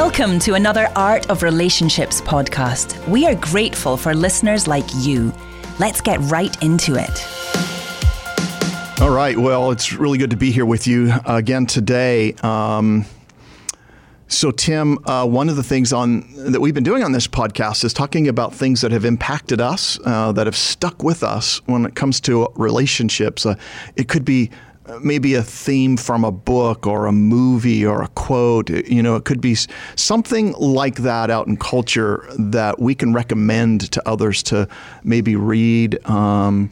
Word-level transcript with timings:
Welcome 0.00 0.38
to 0.40 0.54
another 0.54 0.88
Art 0.94 1.28
of 1.28 1.42
Relationships 1.42 2.20
podcast. 2.20 3.04
We 3.08 3.26
are 3.26 3.34
grateful 3.34 3.96
for 3.96 4.14
listeners 4.14 4.68
like 4.68 4.84
you. 4.98 5.34
Let's 5.80 6.00
get 6.00 6.20
right 6.20 6.56
into 6.62 6.94
it. 6.94 7.26
All 9.02 9.10
right. 9.10 9.36
Well, 9.36 9.72
it's 9.72 9.92
really 9.92 10.16
good 10.16 10.30
to 10.30 10.36
be 10.36 10.52
here 10.52 10.64
with 10.64 10.86
you 10.86 11.12
again 11.26 11.66
today. 11.66 12.34
Um, 12.44 13.06
so, 14.28 14.52
Tim, 14.52 15.04
uh, 15.04 15.26
one 15.26 15.48
of 15.48 15.56
the 15.56 15.64
things 15.64 15.92
on 15.92 16.32
that 16.52 16.60
we've 16.60 16.74
been 16.74 16.84
doing 16.84 17.02
on 17.02 17.10
this 17.10 17.26
podcast 17.26 17.82
is 17.82 17.92
talking 17.92 18.28
about 18.28 18.54
things 18.54 18.82
that 18.82 18.92
have 18.92 19.04
impacted 19.04 19.60
us, 19.60 19.98
uh, 20.04 20.30
that 20.30 20.46
have 20.46 20.56
stuck 20.56 21.02
with 21.02 21.24
us 21.24 21.60
when 21.66 21.84
it 21.84 21.96
comes 21.96 22.20
to 22.20 22.46
relationships. 22.54 23.44
Uh, 23.44 23.56
it 23.96 24.06
could 24.06 24.24
be 24.24 24.50
maybe 25.00 25.34
a 25.34 25.42
theme 25.42 25.96
from 25.96 26.24
a 26.24 26.32
book 26.32 26.86
or 26.86 27.06
a 27.06 27.12
movie 27.12 27.84
or 27.84 28.02
a 28.02 28.08
quote. 28.08 28.70
You 28.70 29.02
know, 29.02 29.16
it 29.16 29.24
could 29.24 29.40
be 29.40 29.56
something 29.96 30.52
like 30.52 30.96
that 30.96 31.30
out 31.30 31.46
in 31.46 31.56
culture 31.56 32.24
that 32.38 32.78
we 32.78 32.94
can 32.94 33.12
recommend 33.12 33.92
to 33.92 34.08
others 34.08 34.42
to 34.44 34.68
maybe 35.04 35.36
read. 35.36 36.04
Um, 36.08 36.70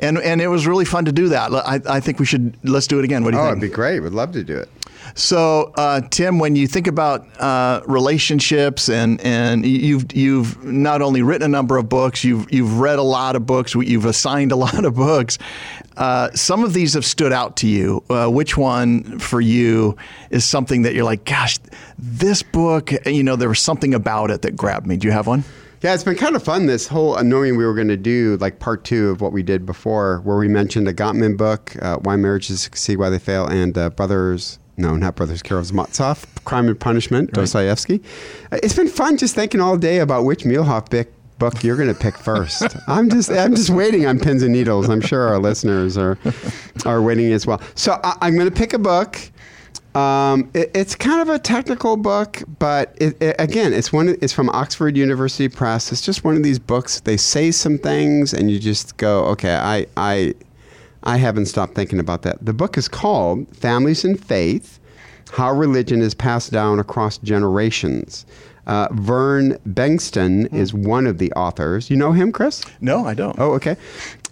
and 0.00 0.18
and 0.18 0.40
it 0.40 0.48
was 0.48 0.66
really 0.66 0.84
fun 0.84 1.04
to 1.06 1.12
do 1.12 1.28
that. 1.28 1.52
I, 1.52 1.80
I 1.96 2.00
think 2.00 2.18
we 2.18 2.26
should 2.26 2.56
let's 2.62 2.86
do 2.86 2.98
it 2.98 3.04
again. 3.04 3.24
What 3.24 3.32
do 3.32 3.36
you 3.36 3.42
oh, 3.42 3.46
think? 3.46 3.58
it'd 3.58 3.70
be 3.70 3.74
great. 3.74 4.00
We'd 4.00 4.12
love 4.12 4.32
to 4.32 4.44
do 4.44 4.56
it. 4.56 4.68
So, 5.14 5.72
uh, 5.76 6.00
Tim, 6.10 6.38
when 6.38 6.56
you 6.56 6.66
think 6.66 6.86
about 6.86 7.26
uh, 7.40 7.82
relationships, 7.86 8.88
and 8.88 9.20
and 9.20 9.64
you've 9.66 10.12
you've 10.12 10.62
not 10.64 11.02
only 11.02 11.22
written 11.22 11.42
a 11.44 11.48
number 11.48 11.76
of 11.76 11.88
books, 11.88 12.24
you've 12.24 12.52
you've 12.52 12.78
read 12.78 12.98
a 12.98 13.02
lot 13.02 13.36
of 13.36 13.46
books, 13.46 13.74
you've 13.74 14.04
assigned 14.04 14.52
a 14.52 14.56
lot 14.66 14.84
of 14.84 14.94
books. 14.94 15.38
Uh, 15.96 16.30
some 16.32 16.62
of 16.62 16.72
these 16.74 16.94
have 16.94 17.04
stood 17.04 17.32
out 17.32 17.56
to 17.56 17.66
you. 17.66 18.02
Uh, 18.08 18.28
which 18.28 18.56
one 18.56 19.18
for 19.18 19.40
you 19.40 19.96
is 20.30 20.44
something 20.44 20.82
that 20.82 20.94
you're 20.94 21.04
like, 21.04 21.24
gosh, 21.24 21.58
this 21.98 22.42
book, 22.42 22.92
you 23.04 23.24
know, 23.24 23.34
there 23.34 23.48
was 23.48 23.58
something 23.58 23.94
about 23.94 24.30
it 24.30 24.42
that 24.42 24.56
grabbed 24.56 24.86
me. 24.86 24.96
Do 24.96 25.08
you 25.08 25.12
have 25.12 25.26
one? 25.26 25.42
Yeah, 25.82 25.94
it's 25.94 26.02
been 26.02 26.16
kind 26.16 26.34
of 26.34 26.42
fun. 26.42 26.66
This 26.66 26.88
whole 26.88 27.16
uh, 27.16 27.22
knowing 27.22 27.56
we 27.56 27.64
were 27.64 27.74
going 27.74 27.88
to 27.88 27.96
do 27.96 28.36
like 28.40 28.58
part 28.58 28.84
two 28.84 29.10
of 29.10 29.20
what 29.20 29.32
we 29.32 29.44
did 29.44 29.64
before, 29.64 30.20
where 30.24 30.36
we 30.36 30.48
mentioned 30.48 30.88
a 30.88 30.94
Gottman 30.94 31.36
book, 31.36 31.76
uh, 31.80 31.98
"Why 31.98 32.16
Marriages 32.16 32.62
Succeed, 32.62 32.98
Why 32.98 33.10
They 33.10 33.18
Fail," 33.20 33.46
and 33.46 33.78
uh, 33.78 33.90
Brothers 33.90 34.58
no, 34.78 34.96
not 34.96 35.16
Brothers 35.16 35.42
Karamazov, 35.42 36.44
Crime 36.44 36.68
and 36.68 36.78
Punishment, 36.78 37.30
right. 37.30 37.42
Dostoevsky. 37.42 38.02
It's 38.52 38.74
been 38.74 38.88
fun 38.88 39.16
just 39.16 39.34
thinking 39.34 39.60
all 39.60 39.76
day 39.76 39.98
about 39.98 40.24
which 40.24 40.44
Muehlhoff 40.44 40.88
book 40.90 41.08
book 41.38 41.62
you're 41.62 41.76
going 41.76 41.92
to 41.92 41.94
pick 41.94 42.16
first. 42.16 42.76
I'm 42.86 43.08
just 43.10 43.30
I'm 43.30 43.54
just 43.54 43.70
waiting 43.70 44.06
on 44.06 44.18
pins 44.18 44.42
and 44.42 44.52
needles. 44.52 44.88
I'm 44.88 45.00
sure 45.00 45.28
our 45.28 45.38
listeners 45.38 45.96
are 45.96 46.18
are 46.86 47.02
waiting 47.02 47.32
as 47.32 47.46
well. 47.46 47.60
So 47.74 48.00
I, 48.02 48.28
am 48.28 48.36
going 48.36 48.48
to 48.48 48.54
pick 48.54 48.72
a 48.72 48.78
book. 48.78 49.18
Um, 49.94 50.50
it, 50.54 50.70
it's 50.74 50.94
kind 50.94 51.20
of 51.20 51.28
a 51.28 51.38
technical 51.38 51.96
book, 51.96 52.42
but 52.58 52.94
it, 53.00 53.20
it, 53.20 53.36
again, 53.38 53.72
it's 53.72 53.92
one. 53.92 54.16
It's 54.20 54.32
from 54.32 54.48
Oxford 54.50 54.96
University 54.96 55.48
Press. 55.48 55.90
It's 55.90 56.02
just 56.02 56.24
one 56.24 56.36
of 56.36 56.42
these 56.42 56.58
books. 56.58 57.00
They 57.00 57.16
say 57.16 57.50
some 57.50 57.78
things, 57.78 58.32
and 58.32 58.50
you 58.50 58.58
just 58.58 58.96
go, 58.96 59.24
okay, 59.26 59.56
I 59.56 59.86
I 59.96 60.34
I 61.02 61.16
haven't 61.16 61.46
stopped 61.46 61.74
thinking 61.74 61.98
about 61.98 62.22
that. 62.22 62.44
The 62.44 62.52
book 62.52 62.76
is 62.76 62.88
called 62.88 63.54
Families 63.56 64.04
and 64.04 64.22
Faith 64.22 64.80
How 65.32 65.52
Religion 65.52 66.00
is 66.00 66.14
Passed 66.14 66.52
Down 66.52 66.78
Across 66.78 67.18
Generations. 67.18 68.26
Uh, 68.66 68.88
Vern 68.92 69.58
Bengtson 69.68 70.48
mm. 70.48 70.54
is 70.54 70.74
one 70.74 71.06
of 71.06 71.18
the 71.18 71.32
authors. 71.32 71.88
You 71.88 71.96
know 71.96 72.12
him, 72.12 72.32
Chris? 72.32 72.62
No, 72.80 73.06
I 73.06 73.14
don't. 73.14 73.38
Oh, 73.38 73.52
okay. 73.52 73.76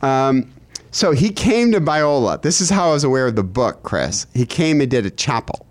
Um, 0.03 0.53
so 0.91 1.13
he 1.13 1.31
came 1.31 1.73
to 1.73 1.81
Biola. 1.81 2.41
This 2.43 2.61
is 2.61 2.69
how 2.71 2.91
I 2.91 2.93
was 2.93 3.05
aware 3.05 3.27
of 3.27 3.37
the 3.37 3.43
book, 3.43 3.83
Chris. 3.83 4.27
He 4.35 4.45
came 4.45 4.81
and 4.81 4.91
did 4.91 5.07
a 5.07 5.11
chapel. 5.11 5.67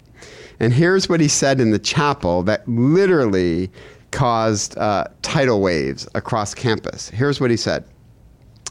And 0.59 0.73
here's 0.73 1.09
what 1.09 1.19
he 1.19 1.27
said 1.27 1.59
in 1.59 1.71
the 1.71 1.79
chapel 1.79 2.41
that 2.43 2.67
literally 2.67 3.69
caused 4.11 4.77
uh, 4.77 5.05
tidal 5.21 5.61
waves 5.61 6.07
across 6.15 6.53
campus. 6.53 7.09
Here's 7.09 7.41
what 7.41 7.51
he 7.51 7.57
said. 7.57 7.85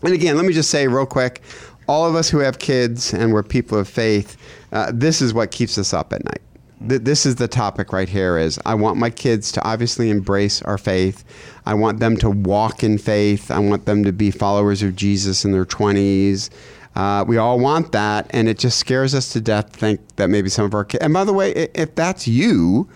And 0.02 0.12
again, 0.12 0.36
let 0.36 0.44
me 0.44 0.52
just 0.52 0.70
say 0.70 0.86
real 0.88 1.06
quick 1.06 1.42
all 1.86 2.06
of 2.06 2.14
us 2.14 2.28
who 2.28 2.38
have 2.38 2.58
kids 2.58 3.12
and 3.12 3.32
we're 3.32 3.42
people 3.42 3.78
of 3.78 3.88
faith, 3.88 4.36
uh, 4.72 4.90
this 4.94 5.20
is 5.20 5.34
what 5.34 5.50
keeps 5.50 5.78
us 5.78 5.92
up 5.92 6.12
at 6.12 6.24
night. 6.24 6.40
Th- 6.88 7.00
this 7.00 7.24
is 7.26 7.36
the 7.36 7.48
topic 7.48 7.92
right 7.92 8.08
here 8.08 8.38
is 8.38 8.58
I 8.66 8.74
want 8.74 8.98
my 8.98 9.10
kids 9.10 9.52
to 9.52 9.64
obviously 9.64 10.10
embrace 10.10 10.62
our 10.62 10.78
faith. 10.78 11.24
I 11.66 11.74
want 11.74 12.00
them 12.00 12.16
to 12.18 12.30
walk 12.30 12.82
in 12.82 12.98
faith. 12.98 13.50
I 13.50 13.58
want 13.58 13.86
them 13.86 14.04
to 14.04 14.12
be 14.12 14.30
followers 14.30 14.82
of 14.82 14.96
Jesus 14.96 15.44
in 15.44 15.52
their 15.52 15.64
20s. 15.64 16.50
Uh, 16.96 17.24
we 17.26 17.36
all 17.36 17.58
want 17.58 17.90
that, 17.92 18.26
and 18.30 18.48
it 18.48 18.58
just 18.58 18.78
scares 18.78 19.14
us 19.14 19.32
to 19.32 19.40
death 19.40 19.72
to 19.72 19.78
think 19.78 20.16
that 20.16 20.30
maybe 20.30 20.48
some 20.48 20.64
of 20.64 20.74
our 20.74 20.84
kids. 20.84 21.02
And 21.02 21.12
by 21.12 21.24
the 21.24 21.32
way, 21.32 21.50
if 21.74 21.94
that's 21.96 22.28
you, 22.28 22.88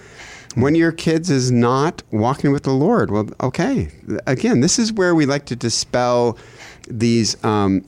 when 0.54 0.74
your 0.74 0.92
kids 0.92 1.30
is 1.30 1.50
not 1.50 2.02
walking 2.12 2.52
with 2.52 2.62
the 2.62 2.72
Lord, 2.72 3.10
well, 3.10 3.28
okay. 3.40 3.88
Again, 4.26 4.60
this 4.60 4.78
is 4.78 4.92
where 4.92 5.14
we 5.14 5.26
like 5.26 5.46
to 5.46 5.56
dispel 5.56 6.38
these 6.88 7.42
um, 7.44 7.84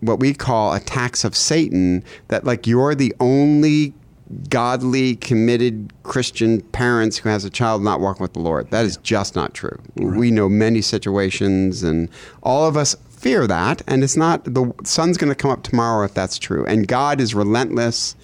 what 0.00 0.20
we 0.20 0.34
call 0.34 0.74
attacks 0.74 1.24
of 1.24 1.36
Satan 1.36 2.04
that 2.28 2.44
like 2.44 2.66
you're 2.66 2.94
the 2.94 3.14
only 3.20 3.92
godly, 4.50 5.16
committed 5.16 5.92
Christian 6.02 6.60
parents 6.60 7.16
who 7.18 7.28
has 7.28 7.44
a 7.44 7.50
child 7.50 7.82
not 7.82 8.00
walking 8.00 8.22
with 8.22 8.34
the 8.34 8.40
Lord. 8.40 8.70
That 8.70 8.84
is 8.84 8.96
just 8.98 9.34
not 9.34 9.54
true. 9.54 9.78
Right. 9.96 10.18
We 10.18 10.30
know 10.30 10.48
many 10.48 10.82
situations, 10.82 11.82
and 11.82 12.08
all 12.42 12.66
of 12.66 12.76
us 12.76 12.96
fear 13.08 13.46
that. 13.46 13.82
And 13.86 14.04
it's 14.04 14.16
not 14.16 14.44
the 14.44 14.72
sun's 14.84 15.16
going 15.16 15.30
to 15.30 15.34
come 15.34 15.50
up 15.50 15.62
tomorrow 15.62 16.04
if 16.04 16.14
that's 16.14 16.38
true. 16.38 16.64
And 16.66 16.86
God 16.86 17.20
is 17.20 17.34
relentless. 17.34 18.14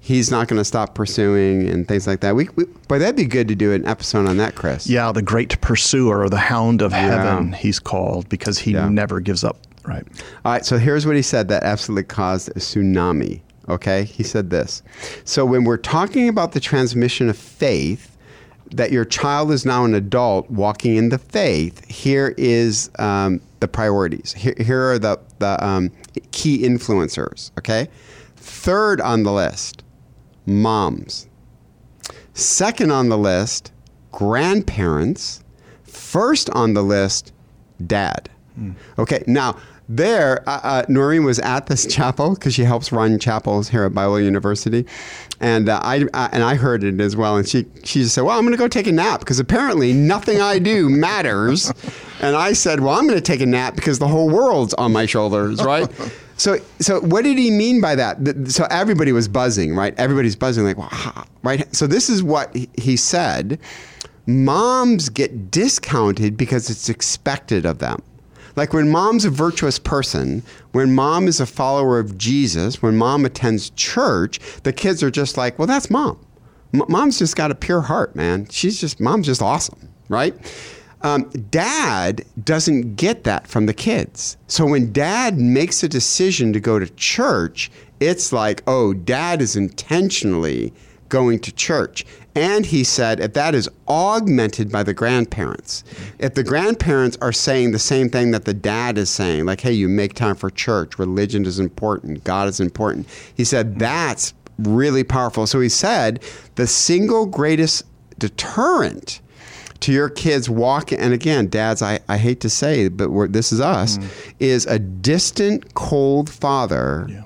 He's 0.00 0.30
not 0.30 0.48
going 0.48 0.60
to 0.60 0.66
stop 0.66 0.94
pursuing 0.94 1.66
and 1.66 1.88
things 1.88 2.06
like 2.06 2.20
that. 2.20 2.36
We, 2.36 2.50
we, 2.56 2.66
but 2.88 2.98
that'd 2.98 3.16
be 3.16 3.24
good 3.24 3.48
to 3.48 3.54
do 3.54 3.72
an 3.72 3.86
episode 3.86 4.28
on 4.28 4.36
that, 4.36 4.54
Chris. 4.54 4.86
Yeah, 4.86 5.12
the 5.12 5.22
great 5.22 5.58
pursuer 5.62 6.20
or 6.20 6.28
the 6.28 6.36
hound 6.36 6.82
of 6.82 6.92
heaven, 6.92 7.50
yeah. 7.50 7.56
he's 7.56 7.78
called 7.78 8.28
because 8.28 8.58
he 8.58 8.72
yeah. 8.72 8.86
never 8.86 9.20
gives 9.20 9.42
up 9.42 9.56
Right. 9.84 10.04
All 10.44 10.52
right. 10.52 10.64
So 10.64 10.78
here's 10.78 11.06
what 11.06 11.16
he 11.16 11.22
said 11.22 11.48
that 11.48 11.62
absolutely 11.62 12.04
caused 12.04 12.48
a 12.50 12.54
tsunami. 12.54 13.42
Okay. 13.68 14.04
He 14.04 14.22
said 14.22 14.50
this. 14.50 14.82
So 15.24 15.44
when 15.44 15.64
we're 15.64 15.76
talking 15.76 16.28
about 16.28 16.52
the 16.52 16.60
transmission 16.60 17.28
of 17.28 17.36
faith, 17.36 18.16
that 18.72 18.90
your 18.90 19.04
child 19.04 19.52
is 19.52 19.64
now 19.64 19.84
an 19.84 19.94
adult 19.94 20.50
walking 20.50 20.96
in 20.96 21.10
the 21.10 21.18
faith, 21.18 21.88
here 21.88 22.34
is 22.38 22.90
um, 22.98 23.40
the 23.60 23.68
priorities. 23.68 24.32
Here, 24.32 24.54
here 24.58 24.90
are 24.90 24.98
the, 24.98 25.20
the 25.38 25.64
um, 25.64 25.92
key 26.32 26.58
influencers. 26.58 27.50
Okay. 27.58 27.88
Third 28.36 29.00
on 29.00 29.22
the 29.22 29.32
list, 29.32 29.84
moms. 30.46 31.28
Second 32.34 32.90
on 32.90 33.08
the 33.08 33.18
list, 33.18 33.72
grandparents. 34.12 35.42
First 35.84 36.50
on 36.50 36.74
the 36.74 36.82
list, 36.82 37.32
dad. 37.86 38.28
Mm. 38.58 38.74
Okay, 38.98 39.22
now 39.26 39.56
there, 39.88 40.42
uh, 40.48 40.60
uh, 40.62 40.82
Noreen 40.88 41.24
was 41.24 41.38
at 41.40 41.66
this 41.66 41.86
chapel 41.94 42.34
because 42.34 42.54
she 42.54 42.64
helps 42.64 42.92
run 42.92 43.18
chapels 43.18 43.68
here 43.68 43.84
at 43.84 43.92
Biola 43.92 44.24
University, 44.24 44.86
and 45.40 45.68
uh, 45.68 45.80
I 45.82 46.06
uh, 46.14 46.28
and 46.32 46.42
I 46.42 46.54
heard 46.54 46.84
it 46.84 47.00
as 47.00 47.16
well. 47.16 47.36
And 47.36 47.48
she 47.48 47.66
she 47.84 48.02
just 48.02 48.14
said, 48.14 48.22
"Well, 48.22 48.36
I'm 48.36 48.44
going 48.44 48.52
to 48.52 48.58
go 48.58 48.68
take 48.68 48.86
a 48.86 48.92
nap 48.92 49.20
because 49.20 49.38
apparently 49.38 49.92
nothing 49.92 50.40
I 50.40 50.58
do 50.58 50.88
matters." 50.90 51.72
and 52.20 52.36
I 52.36 52.52
said, 52.52 52.80
"Well, 52.80 52.94
I'm 52.94 53.06
going 53.06 53.18
to 53.18 53.24
take 53.24 53.40
a 53.40 53.46
nap 53.46 53.76
because 53.76 53.98
the 53.98 54.08
whole 54.08 54.30
world's 54.30 54.74
on 54.74 54.92
my 54.92 55.06
shoulders, 55.06 55.62
right?" 55.62 55.90
So, 56.36 56.58
so 56.80 57.00
what 57.00 57.22
did 57.22 57.38
he 57.38 57.52
mean 57.52 57.80
by 57.80 57.94
that? 57.94 58.18
So 58.50 58.66
everybody 58.68 59.12
was 59.12 59.28
buzzing, 59.28 59.76
right? 59.76 59.94
Everybody's 59.96 60.34
buzzing, 60.34 60.64
like, 60.64 60.76
wow, 60.76 61.24
right? 61.44 61.72
So 61.72 61.86
this 61.86 62.10
is 62.10 62.24
what 62.24 62.54
he 62.76 62.96
said: 62.96 63.60
moms 64.26 65.08
get 65.08 65.52
discounted 65.52 66.36
because 66.36 66.70
it's 66.70 66.88
expected 66.88 67.64
of 67.64 67.78
them. 67.78 68.02
Like 68.56 68.72
when 68.72 68.90
mom's 68.90 69.24
a 69.24 69.30
virtuous 69.30 69.78
person, 69.78 70.42
when 70.72 70.94
mom 70.94 71.26
is 71.26 71.40
a 71.40 71.46
follower 71.46 71.98
of 71.98 72.16
Jesus, 72.16 72.82
when 72.82 72.96
mom 72.96 73.24
attends 73.24 73.70
church, 73.70 74.38
the 74.62 74.72
kids 74.72 75.02
are 75.02 75.10
just 75.10 75.36
like, 75.36 75.58
well, 75.58 75.66
that's 75.66 75.90
mom. 75.90 76.18
M- 76.72 76.84
mom's 76.88 77.18
just 77.18 77.36
got 77.36 77.50
a 77.50 77.54
pure 77.54 77.82
heart, 77.82 78.14
man. 78.14 78.48
She's 78.50 78.80
just, 78.80 79.00
mom's 79.00 79.26
just 79.26 79.42
awesome, 79.42 79.88
right? 80.08 80.34
Um, 81.02 81.28
dad 81.50 82.24
doesn't 82.42 82.96
get 82.96 83.24
that 83.24 83.46
from 83.46 83.66
the 83.66 83.74
kids. 83.74 84.38
So 84.46 84.66
when 84.66 84.92
dad 84.92 85.38
makes 85.38 85.82
a 85.82 85.88
decision 85.88 86.52
to 86.54 86.60
go 86.60 86.78
to 86.78 86.88
church, 86.94 87.70
it's 88.00 88.32
like, 88.32 88.62
oh, 88.66 88.94
dad 88.94 89.42
is 89.42 89.54
intentionally 89.54 90.72
going 91.08 91.38
to 91.40 91.52
church. 91.52 92.04
And 92.36 92.66
he 92.66 92.82
said, 92.82 93.20
if 93.20 93.34
that 93.34 93.54
is 93.54 93.68
augmented 93.86 94.72
by 94.72 94.82
the 94.82 94.94
grandparents, 94.94 95.84
if 96.18 96.34
the 96.34 96.42
grandparents 96.42 97.16
are 97.20 97.32
saying 97.32 97.70
the 97.70 97.78
same 97.78 98.08
thing 98.08 98.32
that 98.32 98.44
the 98.44 98.54
dad 98.54 98.98
is 98.98 99.08
saying, 99.08 99.46
like, 99.46 99.60
hey, 99.60 99.72
you 99.72 99.88
make 99.88 100.14
time 100.14 100.34
for 100.34 100.50
church, 100.50 100.98
religion 100.98 101.46
is 101.46 101.60
important, 101.60 102.24
God 102.24 102.48
is 102.48 102.58
important, 102.58 103.06
he 103.36 103.44
said, 103.44 103.78
that's 103.78 104.34
really 104.58 105.04
powerful. 105.04 105.46
So 105.46 105.60
he 105.60 105.68
said, 105.68 106.22
the 106.56 106.66
single 106.66 107.26
greatest 107.26 107.84
deterrent 108.18 109.20
to 109.80 109.92
your 109.92 110.08
kids 110.08 110.50
walking, 110.50 110.98
and 110.98 111.12
again, 111.12 111.48
dads, 111.48 111.82
I, 111.82 112.00
I 112.08 112.16
hate 112.16 112.40
to 112.40 112.50
say, 112.50 112.88
but 112.88 113.32
this 113.32 113.52
is 113.52 113.60
us, 113.60 113.98
mm. 113.98 114.08
is 114.40 114.66
a 114.66 114.78
distant, 114.78 115.74
cold 115.74 116.30
father 116.30 117.06
yeah. 117.08 117.22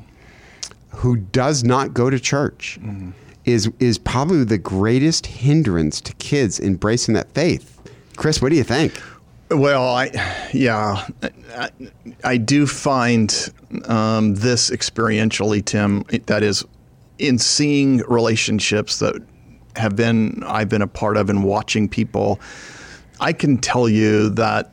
who 0.91 1.17
does 1.17 1.65
not 1.65 1.95
go 1.95 2.11
to 2.11 2.21
church. 2.21 2.79
Mm 2.83 3.15
is 3.49 3.71
is 3.81 3.99
probably 3.99 4.45
the 4.45 4.59
greatest 4.59 5.27
hindrance 5.27 6.01
to 6.03 6.13
kids 6.15 6.61
embracing 6.61 7.15
that 7.15 7.33
faith. 7.33 7.81
Chris, 8.17 8.43
what 8.43 8.51
do 8.51 8.57
you 8.57 8.65
think? 8.65 9.01
Well, 9.51 9.83
I, 9.89 10.11
yeah, 10.53 11.07
I, 11.57 11.71
I 12.23 12.37
do 12.37 12.67
find 12.67 13.35
um, 13.87 14.35
this 14.35 14.69
experientially, 14.69 15.65
Tim. 15.65 16.05
That 16.27 16.43
is, 16.43 16.63
in 17.19 17.39
seeing 17.39 17.99
relationships 18.09 18.99
that 18.99 19.15
have 19.77 19.97
been 19.97 20.43
I've 20.47 20.69
been 20.69 20.83
a 20.83 20.87
part 20.87 21.17
of 21.17 21.31
and 21.31 21.43
watching 21.45 21.89
people, 21.89 22.41
I 23.21 23.33
can 23.33 23.57
tell 23.57 23.89
you 23.89 24.29
that 24.31 24.71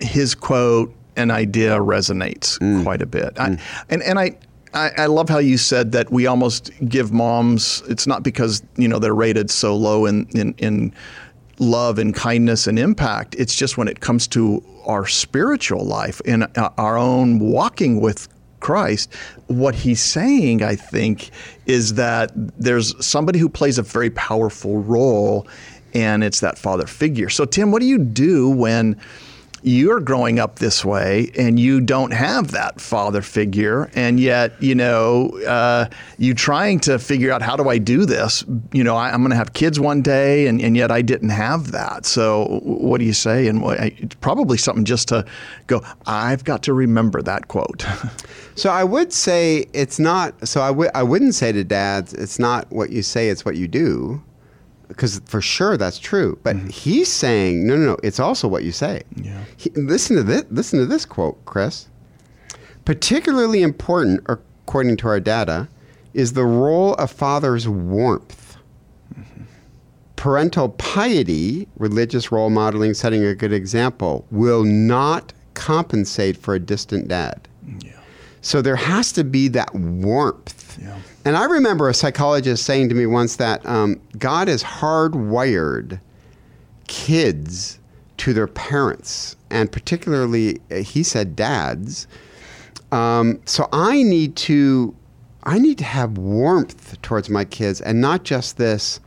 his 0.00 0.34
quote 0.34 0.92
and 1.14 1.30
idea 1.30 1.76
resonates 1.76 2.58
mm. 2.58 2.82
quite 2.82 3.02
a 3.02 3.06
bit. 3.06 3.36
Mm. 3.36 3.58
I, 3.58 3.62
and 3.88 4.02
and 4.02 4.18
I. 4.18 4.36
I, 4.76 5.06
love 5.06 5.28
how 5.28 5.38
you 5.38 5.56
said 5.56 5.92
that 5.92 6.12
we 6.12 6.26
almost 6.26 6.70
give 6.88 7.12
moms. 7.12 7.82
It's 7.88 8.06
not 8.06 8.22
because 8.22 8.62
you 8.76 8.88
know 8.88 8.98
they're 8.98 9.14
rated 9.14 9.50
so 9.50 9.74
low 9.74 10.06
in, 10.06 10.26
in, 10.34 10.54
in 10.58 10.92
love 11.58 11.98
and 11.98 12.14
kindness 12.14 12.66
and 12.66 12.78
impact. 12.78 13.34
It's 13.38 13.54
just 13.54 13.78
when 13.78 13.88
it 13.88 14.00
comes 14.00 14.26
to 14.28 14.62
our 14.86 15.06
spiritual 15.06 15.84
life 15.84 16.20
and 16.26 16.46
uh, 16.56 16.70
our 16.78 16.96
own 16.96 17.38
walking 17.38 18.00
with 18.00 18.28
Christ, 18.60 19.14
what 19.46 19.74
he's 19.74 20.02
saying, 20.02 20.62
I 20.62 20.76
think, 20.76 21.30
is 21.66 21.94
that 21.94 22.32
there's 22.34 22.94
somebody 23.04 23.38
who 23.38 23.48
plays 23.48 23.78
a 23.78 23.82
very 23.82 24.10
powerful 24.10 24.82
role, 24.82 25.46
and 25.94 26.24
it's 26.24 26.40
that 26.40 26.58
father 26.58 26.86
figure. 26.86 27.28
So, 27.28 27.44
Tim, 27.44 27.70
what 27.70 27.80
do 27.80 27.86
you 27.86 27.98
do 27.98 28.50
when 28.50 28.96
you're 29.66 29.98
growing 29.98 30.38
up 30.38 30.60
this 30.60 30.84
way 30.84 31.28
and 31.36 31.58
you 31.58 31.80
don't 31.80 32.12
have 32.12 32.52
that 32.52 32.80
father 32.80 33.20
figure 33.20 33.90
and 33.96 34.20
yet 34.20 34.52
you 34.62 34.76
know 34.76 35.28
uh, 35.40 35.84
you 36.18 36.34
trying 36.34 36.78
to 36.78 37.00
figure 37.00 37.32
out 37.32 37.42
how 37.42 37.56
do 37.56 37.68
i 37.68 37.76
do 37.76 38.06
this? 38.06 38.44
You 38.72 38.84
know 38.84 38.94
I, 38.94 39.12
am 39.12 39.22
going 39.22 39.30
to 39.30 39.36
have 39.36 39.54
kids 39.54 39.80
one 39.80 40.02
day 40.02 40.46
and, 40.46 40.62
and 40.62 40.76
yet 40.76 40.92
i 40.92 41.02
didn't 41.02 41.30
have 41.30 41.72
that. 41.72 42.06
So 42.06 42.60
what 42.62 42.98
do 42.98 43.04
you 43.04 43.12
say? 43.12 43.48
And 43.48 43.60
what, 43.60 43.80
it's 43.80 44.14
probably 44.14 44.56
something 44.56 44.84
just 44.84 45.08
to 45.08 45.26
go 45.66 45.82
i've 46.06 46.44
got 46.44 46.62
to 46.64 46.72
remember 46.72 47.20
that 47.22 47.48
quote. 47.48 47.84
So 48.58 48.70
i 48.70 48.84
would 48.84 49.12
say 49.12 49.66
it's 49.74 49.98
not 49.98 50.48
so 50.48 50.62
I 50.62 50.68
w- 50.68 50.88
I 50.94 51.02
wouldn't 51.02 51.34
say 51.34 51.52
to 51.52 51.62
dads 51.62 52.14
it's 52.14 52.38
not 52.38 52.70
what 52.72 52.88
you 52.88 53.02
say 53.02 53.28
it's 53.28 53.44
what 53.44 53.56
you 53.56 53.68
do 53.68 54.22
because 54.88 55.20
for 55.26 55.40
sure 55.40 55.76
that's 55.76 55.98
true. 55.98 56.38
But 56.42 56.56
mm-hmm. 56.56 56.68
he's 56.68 57.10
saying, 57.10 57.66
no, 57.66 57.76
no, 57.76 57.86
no. 57.86 57.96
It's 58.02 58.20
also 58.20 58.48
what 58.48 58.64
you 58.64 58.72
say. 58.72 59.02
Yeah. 59.14 59.44
He, 59.56 59.70
listen 59.70 60.16
to 60.16 60.22
this. 60.22 60.44
Listen 60.50 60.78
to 60.78 60.86
this 60.86 61.04
quote, 61.04 61.44
Chris. 61.44 61.88
Particularly 62.84 63.62
important, 63.62 64.24
according 64.28 64.96
to 64.98 65.08
our 65.08 65.20
data, 65.20 65.68
is 66.14 66.32
the 66.32 66.44
role 66.44 66.94
of 66.94 67.10
father's 67.10 67.68
warmth. 67.68 68.56
Mm-hmm. 69.14 69.42
Parental 70.14 70.70
piety, 70.70 71.68
religious 71.76 72.30
role 72.30 72.50
modeling, 72.50 72.94
setting 72.94 73.24
a 73.24 73.34
good 73.34 73.52
example, 73.52 74.26
will 74.30 74.64
not 74.64 75.32
compensate 75.54 76.36
for 76.36 76.54
a 76.54 76.60
distant 76.60 77.08
dad. 77.08 77.48
Yeah. 77.84 77.95
So 78.46 78.62
there 78.62 78.76
has 78.76 79.10
to 79.14 79.24
be 79.24 79.48
that 79.48 79.74
warmth. 79.74 80.78
Yeah. 80.80 80.96
And 81.24 81.36
I 81.36 81.46
remember 81.46 81.88
a 81.88 81.94
psychologist 81.94 82.64
saying 82.64 82.88
to 82.90 82.94
me 82.94 83.04
once 83.04 83.34
that 83.36 83.66
um, 83.66 84.00
God 84.18 84.46
has 84.46 84.62
hardwired 84.62 86.00
kids 86.86 87.80
to 88.18 88.32
their 88.32 88.46
parents, 88.46 89.34
and 89.50 89.72
particularly, 89.72 90.60
uh, 90.70 90.76
he 90.76 91.02
said, 91.02 91.34
dads. 91.34 92.06
Um, 92.92 93.40
so 93.46 93.68
I 93.72 94.04
need 94.04 94.36
to, 94.36 94.94
I 95.42 95.58
need 95.58 95.76
to 95.78 95.84
have 95.84 96.16
warmth 96.16 97.02
towards 97.02 97.28
my 97.28 97.44
kids, 97.44 97.80
and 97.80 98.00
not 98.00 98.22
just 98.22 98.58
this 98.58 99.00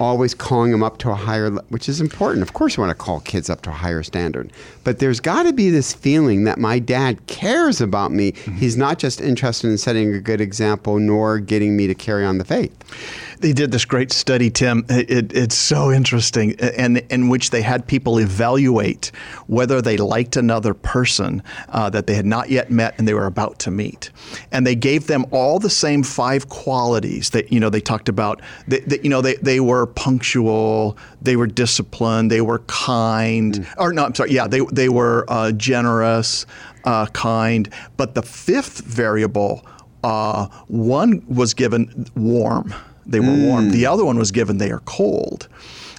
always 0.00 0.34
calling 0.34 0.72
them 0.72 0.82
up 0.82 0.98
to 0.98 1.10
a 1.10 1.14
higher, 1.14 1.50
which 1.68 1.88
is 1.88 2.00
important. 2.00 2.42
Of 2.42 2.52
course, 2.52 2.76
you 2.76 2.82
want 2.82 2.96
to 2.96 3.02
call 3.02 3.20
kids 3.20 3.50
up 3.50 3.62
to 3.62 3.70
a 3.70 3.74
higher 3.74 4.02
standard, 4.02 4.52
but 4.84 4.98
there's 4.98 5.20
got 5.20 5.44
to 5.44 5.52
be 5.52 5.70
this 5.70 5.92
feeling 5.92 6.44
that 6.44 6.58
my 6.58 6.78
dad 6.78 7.26
cares 7.26 7.80
about 7.80 8.12
me. 8.12 8.32
Mm-hmm. 8.32 8.56
He's 8.56 8.76
not 8.76 8.98
just 8.98 9.20
interested 9.20 9.68
in 9.68 9.78
setting 9.78 10.14
a 10.14 10.20
good 10.20 10.40
example, 10.40 10.98
nor 10.98 11.38
getting 11.38 11.76
me 11.76 11.86
to 11.86 11.94
carry 11.94 12.24
on 12.24 12.38
the 12.38 12.44
faith 12.44 12.72
they 13.40 13.52
did 13.52 13.70
this 13.70 13.84
great 13.84 14.12
study, 14.12 14.50
Tim. 14.50 14.84
It, 14.88 15.32
it's 15.32 15.54
so 15.54 15.92
interesting, 15.92 16.58
and 16.60 16.98
in 17.10 17.28
which 17.28 17.50
they 17.50 17.62
had 17.62 17.86
people 17.86 18.18
evaluate 18.18 19.12
whether 19.46 19.82
they 19.82 19.96
liked 19.96 20.36
another 20.36 20.74
person 20.74 21.42
uh, 21.68 21.90
that 21.90 22.06
they 22.06 22.14
had 22.14 22.26
not 22.26 22.50
yet 22.50 22.70
met 22.70 22.94
and 22.98 23.06
they 23.06 23.14
were 23.14 23.26
about 23.26 23.58
to 23.60 23.70
meet, 23.70 24.10
and 24.52 24.66
they 24.66 24.74
gave 24.74 25.06
them 25.06 25.26
all 25.30 25.58
the 25.58 25.70
same 25.70 26.02
five 26.02 26.48
qualities 26.48 27.30
that 27.30 27.52
you 27.52 27.60
know 27.60 27.70
they 27.70 27.80
talked 27.80 28.08
about. 28.08 28.40
That, 28.68 28.88
that 28.88 29.04
you 29.04 29.10
know 29.10 29.20
they 29.20 29.34
they 29.36 29.60
were 29.60 29.86
punctual, 29.86 30.96
they 31.20 31.36
were 31.36 31.46
disciplined, 31.46 32.30
they 32.30 32.40
were 32.40 32.60
kind, 32.60 33.54
mm. 33.54 33.74
or 33.76 33.92
no, 33.92 34.06
I'm 34.06 34.14
sorry, 34.14 34.32
yeah, 34.32 34.46
they 34.46 34.60
they 34.72 34.88
were 34.88 35.24
uh, 35.28 35.52
generous, 35.52 36.46
uh, 36.84 37.06
kind. 37.06 37.68
But 37.96 38.14
the 38.14 38.22
fifth 38.22 38.80
variable. 38.80 39.66
Uh, 40.04 40.46
one 40.68 41.20
was 41.26 41.52
given 41.52 42.06
warm 42.14 42.72
they 43.06 43.20
were 43.20 43.26
mm. 43.26 43.46
warm. 43.46 43.70
The 43.70 43.84
mm. 43.84 43.92
other 43.92 44.04
one 44.04 44.18
was 44.18 44.30
given 44.30 44.58
they 44.58 44.70
are 44.70 44.80
cold. 44.80 45.48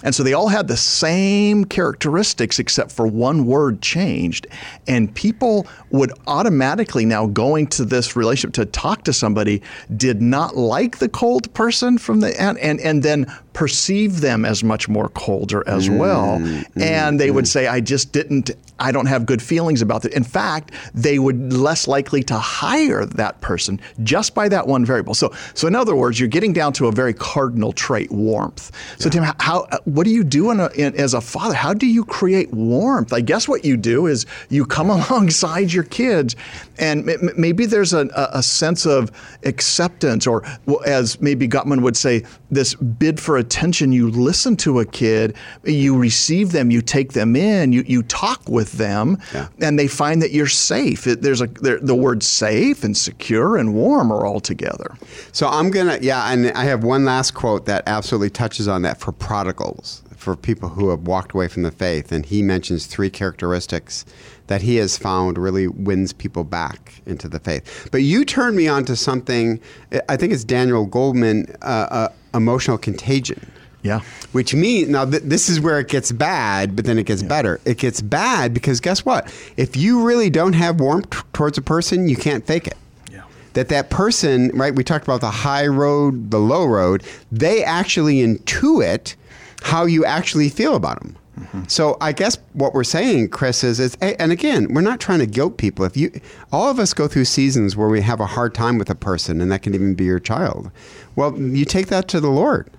And 0.04 0.14
so 0.14 0.22
they 0.22 0.32
all 0.32 0.48
had 0.48 0.68
the 0.68 0.76
same 0.76 1.64
characteristics 1.64 2.58
except 2.58 2.92
for 2.92 3.06
one 3.06 3.46
word 3.46 3.82
changed. 3.82 4.46
And 4.86 5.12
people 5.14 5.66
would 5.90 6.12
automatically 6.26 7.04
now 7.04 7.26
going 7.26 7.66
to 7.68 7.84
this 7.84 8.14
relationship 8.14 8.54
to 8.54 8.66
talk 8.66 9.02
to 9.04 9.12
somebody 9.12 9.60
did 9.96 10.22
not 10.22 10.56
like 10.56 10.98
the 10.98 11.08
cold 11.08 11.52
person 11.54 11.98
from 11.98 12.20
the 12.20 12.40
and 12.40 12.58
and, 12.58 12.80
and 12.80 13.02
then 13.02 13.26
perceive 13.58 14.20
them 14.20 14.44
as 14.44 14.62
much 14.62 14.88
more 14.88 15.08
colder 15.08 15.68
as 15.68 15.88
mm, 15.88 15.98
well. 15.98 16.38
Mm, 16.38 16.80
and 16.80 17.18
they 17.18 17.26
mm. 17.28 17.34
would 17.34 17.48
say, 17.48 17.66
I 17.66 17.80
just 17.80 18.12
didn't, 18.12 18.52
I 18.78 18.92
don't 18.92 19.06
have 19.06 19.26
good 19.26 19.42
feelings 19.42 19.82
about 19.82 20.04
it. 20.04 20.12
In 20.14 20.22
fact, 20.22 20.70
they 20.94 21.18
would 21.18 21.52
less 21.52 21.88
likely 21.88 22.22
to 22.22 22.38
hire 22.38 23.04
that 23.04 23.40
person 23.40 23.80
just 24.04 24.32
by 24.32 24.48
that 24.48 24.68
one 24.68 24.84
variable. 24.84 25.12
So, 25.12 25.34
so 25.54 25.66
in 25.66 25.74
other 25.74 25.96
words, 25.96 26.20
you're 26.20 26.28
getting 26.28 26.52
down 26.52 26.72
to 26.74 26.86
a 26.86 26.92
very 26.92 27.12
cardinal 27.12 27.72
trait, 27.72 28.12
warmth. 28.12 28.70
So, 29.00 29.08
yeah. 29.08 29.10
Tim, 29.10 29.34
how, 29.40 29.66
what 29.86 30.04
do 30.04 30.10
you 30.10 30.22
do 30.22 30.52
in 30.52 30.60
a, 30.60 30.68
in, 30.76 30.94
as 30.94 31.12
a 31.14 31.20
father? 31.20 31.56
How 31.56 31.74
do 31.74 31.88
you 31.88 32.04
create 32.04 32.52
warmth? 32.52 33.12
I 33.12 33.20
guess 33.20 33.48
what 33.48 33.64
you 33.64 33.76
do 33.76 34.06
is 34.06 34.24
you 34.50 34.66
come 34.66 34.88
alongside 34.88 35.72
your 35.72 35.82
kids, 35.82 36.36
and 36.78 37.10
m- 37.10 37.30
maybe 37.36 37.66
there's 37.66 37.92
a, 37.92 38.08
a 38.32 38.40
sense 38.40 38.86
of 38.86 39.10
acceptance, 39.42 40.28
or 40.28 40.44
as 40.86 41.20
maybe 41.20 41.48
Gottman 41.48 41.82
would 41.82 41.96
say, 41.96 42.22
this 42.50 42.74
bid 42.74 43.20
for 43.20 43.36
attention. 43.36 43.92
You 43.92 44.10
listen 44.10 44.56
to 44.58 44.80
a 44.80 44.86
kid, 44.86 45.36
you 45.64 45.96
receive 45.96 46.52
them, 46.52 46.70
you 46.70 46.80
take 46.80 47.12
them 47.12 47.36
in, 47.36 47.72
you, 47.72 47.84
you 47.86 48.02
talk 48.02 48.48
with 48.48 48.72
them, 48.72 49.18
yeah. 49.34 49.48
and 49.60 49.78
they 49.78 49.88
find 49.88 50.22
that 50.22 50.30
you're 50.30 50.46
safe. 50.46 51.06
It, 51.06 51.22
there's 51.22 51.40
a 51.40 51.46
there, 51.46 51.78
the 51.78 51.94
words 51.94 52.26
safe 52.26 52.84
and 52.84 52.96
secure 52.96 53.56
and 53.56 53.74
warm 53.74 54.10
are 54.10 54.24
all 54.24 54.40
together. 54.40 54.96
So 55.32 55.48
I'm 55.48 55.70
gonna 55.70 55.98
yeah, 56.00 56.32
and 56.32 56.50
I 56.52 56.64
have 56.64 56.84
one 56.84 57.04
last 57.04 57.32
quote 57.32 57.66
that 57.66 57.82
absolutely 57.86 58.30
touches 58.30 58.68
on 58.68 58.82
that 58.82 58.98
for 58.98 59.12
prodigals, 59.12 60.02
for 60.16 60.34
people 60.36 60.70
who 60.70 60.90
have 60.90 61.06
walked 61.06 61.32
away 61.32 61.48
from 61.48 61.62
the 61.64 61.70
faith, 61.70 62.12
and 62.12 62.24
he 62.24 62.42
mentions 62.42 62.86
three 62.86 63.10
characteristics 63.10 64.04
that 64.46 64.62
he 64.62 64.76
has 64.76 64.96
found 64.96 65.36
really 65.36 65.68
wins 65.68 66.14
people 66.14 66.42
back 66.42 67.02
into 67.04 67.28
the 67.28 67.38
faith. 67.38 67.88
But 67.92 67.98
you 67.98 68.24
turned 68.24 68.56
me 68.56 68.66
on 68.66 68.86
to 68.86 68.96
something. 68.96 69.60
I 70.08 70.16
think 70.16 70.32
it's 70.32 70.44
Daniel 70.44 70.88
Goleman, 70.88 71.54
Uh, 71.60 71.64
uh, 71.90 72.08
emotional 72.38 72.78
contagion. 72.78 73.50
Yeah. 73.82 74.00
Which 74.32 74.54
means, 74.54 74.88
now 74.88 75.04
th- 75.04 75.22
this 75.22 75.48
is 75.48 75.60
where 75.60 75.78
it 75.78 75.88
gets 75.88 76.10
bad, 76.10 76.74
but 76.74 76.84
then 76.84 76.98
it 76.98 77.04
gets 77.04 77.22
yeah. 77.22 77.28
better. 77.28 77.60
It 77.64 77.78
gets 77.78 78.00
bad 78.00 78.52
because 78.52 78.80
guess 78.80 79.04
what? 79.04 79.32
If 79.56 79.76
you 79.76 80.02
really 80.02 80.30
don't 80.30 80.54
have 80.54 80.80
warmth 80.80 81.10
t- 81.10 81.18
towards 81.32 81.58
a 81.58 81.62
person, 81.62 82.08
you 82.08 82.16
can't 82.16 82.46
fake 82.46 82.66
it. 82.66 82.76
Yeah. 83.10 83.22
That 83.52 83.68
that 83.68 83.90
person, 83.90 84.50
right? 84.54 84.74
We 84.74 84.82
talked 84.82 85.04
about 85.04 85.20
the 85.20 85.30
high 85.30 85.66
road, 85.66 86.30
the 86.30 86.38
low 86.40 86.64
road. 86.64 87.04
They 87.30 87.62
actually 87.62 88.16
intuit 88.16 89.14
how 89.62 89.84
you 89.84 90.04
actually 90.04 90.48
feel 90.48 90.74
about 90.74 91.00
them. 91.00 91.16
Mm-hmm. 91.38 91.64
So 91.68 91.96
I 92.00 92.12
guess 92.12 92.38
what 92.52 92.74
we're 92.74 92.84
saying, 92.84 93.28
Chris, 93.28 93.62
is, 93.62 93.78
is 93.80 93.94
and 94.00 94.32
again, 94.32 94.72
we're 94.72 94.80
not 94.80 95.00
trying 95.00 95.20
to 95.20 95.26
guilt 95.26 95.56
people. 95.56 95.84
If 95.84 95.96
you, 95.96 96.10
all 96.52 96.70
of 96.70 96.78
us 96.78 96.92
go 96.94 97.08
through 97.08 97.26
seasons 97.26 97.76
where 97.76 97.88
we 97.88 98.00
have 98.00 98.20
a 98.20 98.26
hard 98.26 98.54
time 98.54 98.78
with 98.78 98.90
a 98.90 98.94
person, 98.94 99.40
and 99.40 99.50
that 99.52 99.62
can 99.62 99.74
even 99.74 99.94
be 99.94 100.04
your 100.04 100.20
child. 100.20 100.70
Well, 101.16 101.38
you 101.38 101.64
take 101.64 101.86
that 101.88 102.08
to 102.08 102.20
the 102.20 102.30
Lord. 102.30 102.70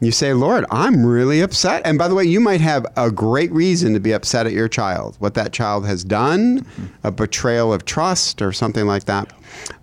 You 0.00 0.12
say, 0.12 0.34
Lord, 0.34 0.66
I'm 0.70 1.06
really 1.06 1.40
upset. 1.40 1.80
And 1.86 1.96
by 1.96 2.06
the 2.06 2.14
way, 2.14 2.24
you 2.24 2.38
might 2.38 2.60
have 2.60 2.84
a 2.96 3.10
great 3.10 3.50
reason 3.50 3.94
to 3.94 4.00
be 4.00 4.12
upset 4.12 4.46
at 4.46 4.52
your 4.52 4.68
child, 4.68 5.16
what 5.20 5.34
that 5.34 5.54
child 5.54 5.86
has 5.86 6.04
done, 6.04 6.60
mm-hmm. 6.60 6.86
a 7.02 7.10
betrayal 7.10 7.72
of 7.72 7.86
trust, 7.86 8.42
or 8.42 8.52
something 8.52 8.86
like 8.86 9.04
that. 9.04 9.32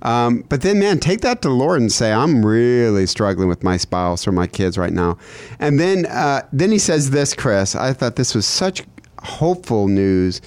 Um, 0.04 0.44
but 0.50 0.62
then, 0.62 0.78
man, 0.78 1.00
take 1.00 1.22
that 1.22 1.42
to 1.42 1.48
the 1.48 1.54
Lord 1.56 1.82
and 1.82 1.92
say, 1.92 2.14
I'm 2.14 2.46
really 2.46 3.08
struggling 3.08 3.48
with 3.48 3.64
my 3.64 3.78
spouse 3.78 4.28
or 4.28 4.32
my 4.32 4.46
kids 4.46 4.78
right 4.78 4.94
now. 4.94 5.18
And 5.60 5.80
then, 5.80 6.06
uh, 6.06 6.42
then 6.52 6.72
he 6.72 6.80
says 6.80 7.10
this, 7.10 7.34
Chris. 7.34 7.76
I 7.76 7.94
thought 7.94 8.16
this 8.16 8.36
was 8.36 8.46
such 8.46 8.84
hopeful 9.24 9.88
news 9.88 10.42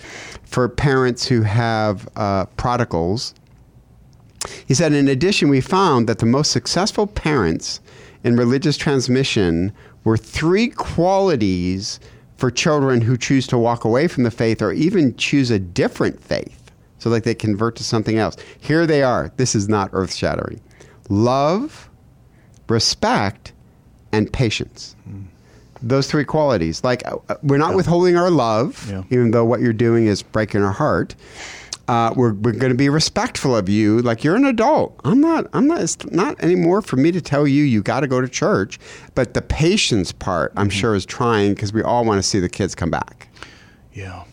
for 0.44 0.68
parents 0.68 1.26
who 1.26 1.42
have 1.42 2.08
uh, 2.14 2.44
prodigals 2.56 3.34
he 4.66 4.74
said, 4.74 4.92
in 4.92 5.08
addition, 5.08 5.48
we 5.48 5.60
found 5.60 6.08
that 6.08 6.18
the 6.18 6.26
most 6.26 6.52
successful 6.52 7.06
parents 7.06 7.80
in 8.26 8.36
religious 8.36 8.76
transmission 8.76 9.72
were 10.04 10.16
three 10.16 10.68
qualities 10.68 12.00
for 12.36 12.50
children 12.50 13.00
who 13.00 13.16
choose 13.16 13.46
to 13.46 13.56
walk 13.56 13.84
away 13.84 14.08
from 14.08 14.24
the 14.24 14.30
faith 14.30 14.60
or 14.60 14.72
even 14.72 15.16
choose 15.16 15.50
a 15.50 15.58
different 15.58 16.22
faith 16.22 16.66
so 16.98 17.10
like 17.10 17.22
they 17.22 17.34
convert 17.34 17.76
to 17.76 17.84
something 17.84 18.18
else. 18.18 18.36
Here 18.58 18.86
they 18.86 19.02
are. 19.02 19.30
This 19.36 19.54
is 19.54 19.68
not 19.68 19.90
earth 19.92 20.12
shattering. 20.14 20.60
Love, 21.08 21.88
respect, 22.68 23.52
and 24.10 24.32
patience. 24.32 24.96
Mm. 25.08 25.26
Those 25.82 26.10
three 26.10 26.24
qualities. 26.24 26.82
Like 26.82 27.06
uh, 27.06 27.18
we're 27.42 27.58
not 27.58 27.70
yeah. 27.70 27.76
withholding 27.76 28.16
our 28.16 28.30
love, 28.30 28.88
yeah. 28.90 29.04
even 29.10 29.30
though 29.30 29.44
what 29.44 29.60
you're 29.60 29.72
doing 29.72 30.06
is 30.06 30.22
breaking 30.22 30.62
our 30.62 30.72
heart. 30.72 31.14
Uh, 31.88 32.12
we're, 32.16 32.32
we're 32.34 32.52
going 32.52 32.72
to 32.72 32.76
be 32.76 32.88
respectful 32.88 33.56
of 33.56 33.68
you. 33.68 34.00
Like 34.02 34.24
you're 34.24 34.36
an 34.36 34.44
adult. 34.44 34.98
I'm 35.04 35.20
not 35.20 35.46
i'm 35.52 35.66
not 35.66 35.80
it's 35.80 36.04
not 36.06 36.42
anymore 36.42 36.82
for 36.82 36.96
me 36.96 37.12
to 37.12 37.20
tell 37.20 37.46
you 37.46 37.62
you 37.62 37.82
got 37.82 38.00
to 38.00 38.08
go 38.08 38.20
to 38.20 38.28
church. 38.28 38.78
But 39.14 39.34
the 39.34 39.42
patience 39.42 40.12
part 40.12 40.52
i'm 40.56 40.68
mm-hmm. 40.68 40.78
sure 40.78 40.94
is 40.94 41.06
trying 41.06 41.54
because 41.54 41.72
we 41.72 41.82
all 41.82 42.04
want 42.04 42.18
to 42.18 42.22
see 42.22 42.40
the 42.40 42.48
kids 42.48 42.74
come 42.74 42.90
back. 42.90 43.28
Yeah 43.92 44.24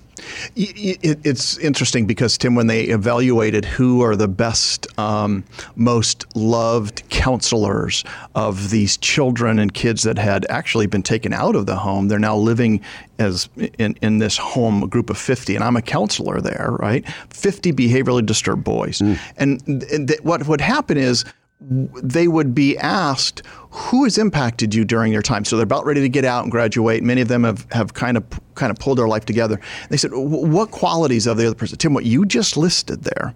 it's 0.56 1.58
interesting 1.58 2.06
because 2.06 2.38
Tim, 2.38 2.56
when 2.56 2.68
they 2.68 2.84
evaluated 2.84 3.66
who 3.66 4.02
are 4.02 4.16
the 4.16 4.28
best, 4.28 4.88
um, 5.00 5.44
most 5.76 6.26
loved 6.36 7.08
counselors 7.10 8.04
of 8.36 8.70
these 8.70 8.98
children 8.98 9.60
and 9.60 9.74
kids 9.74 10.04
that 10.04 10.18
had 10.18 10.46
actually 10.50 10.88
been 10.88 11.04
taken 11.04 11.34
out 11.34 11.56
of 11.56 11.66
the 11.66 11.76
home, 11.76 12.08
they're 12.08 12.20
now 12.20 12.36
living 12.36 12.82
as 13.20 13.50
in, 13.78 13.96
in 14.02 14.20
this 14.20 14.38
home 14.38 14.84
a 14.84 14.88
group 14.88 15.10
of 15.10 15.18
50 15.18 15.54
and 15.54 15.64
i'm 15.64 15.76
a 15.76 15.82
counselor 15.82 16.42
there 16.42 16.76
right 16.80 17.08
50 17.30 17.72
behaviorally 17.72 18.26
disturbed 18.26 18.64
boys 18.64 19.00
mm. 19.00 19.20
and, 19.38 19.62
and 19.68 20.08
th- 20.08 20.22
what 20.22 20.48
would 20.48 20.62
happen 20.62 20.98
is 20.98 21.24
they 21.70 22.28
would 22.28 22.54
be 22.54 22.78
asked 22.78 23.42
who 23.70 24.04
has 24.04 24.18
impacted 24.18 24.76
you 24.76 24.86
during 24.86 25.12
your 25.12 25.22
time. 25.22 25.46
So 25.46 25.56
they're 25.56 25.64
about 25.64 25.86
ready 25.86 26.02
to 26.02 26.10
get 26.10 26.26
out 26.26 26.44
and 26.44 26.52
graduate. 26.52 27.02
Many 27.04 27.22
of 27.22 27.28
them 27.28 27.44
have, 27.44 27.66
have 27.72 27.94
kind 27.94 28.18
of 28.18 28.24
kind 28.56 28.70
of 28.70 28.78
pulled 28.78 28.98
their 29.00 29.08
life 29.08 29.26
together. 29.26 29.60
They 29.90 29.98
said, 29.98 30.12
"What 30.14 30.72
qualities 30.72 31.26
of 31.26 31.38
the 31.38 31.48
other 31.48 31.56
person?" 31.56 31.78
Tim, 31.78 31.94
what 31.94 32.06
you 32.06 32.26
just 32.26 32.58
listed 32.58 33.04
there 33.04 33.34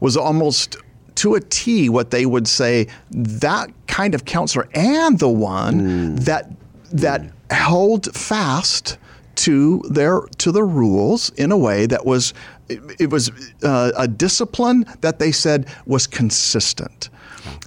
was 0.00 0.16
almost 0.16 0.76
to 1.16 1.34
a 1.34 1.40
T 1.40 1.88
what 1.88 2.10
they 2.10 2.26
would 2.26 2.46
say 2.46 2.86
that 3.10 3.70
kind 3.86 4.14
of 4.14 4.24
counselor 4.24 4.68
and 4.74 5.18
the 5.18 5.28
one 5.28 5.80
mm. 5.80 6.20
that 6.20 6.50
that 6.92 7.22
mm. 7.22 7.32
held 7.50 8.14
fast 8.14 8.98
to 9.36 9.82
their 9.90 10.22
to 10.38 10.52
the 10.52 10.64
rules 10.64 11.30
in 11.30 11.52
a 11.52 11.56
way 11.56 11.86
that 11.86 12.06
was 12.06 12.32
it, 12.68 12.80
it 12.98 13.10
was 13.10 13.30
uh, 13.62 13.92
a 13.96 14.08
discipline 14.08 14.86
that 15.00 15.18
they 15.18 15.32
said 15.32 15.68
was 15.86 16.06
consistent. 16.06 17.10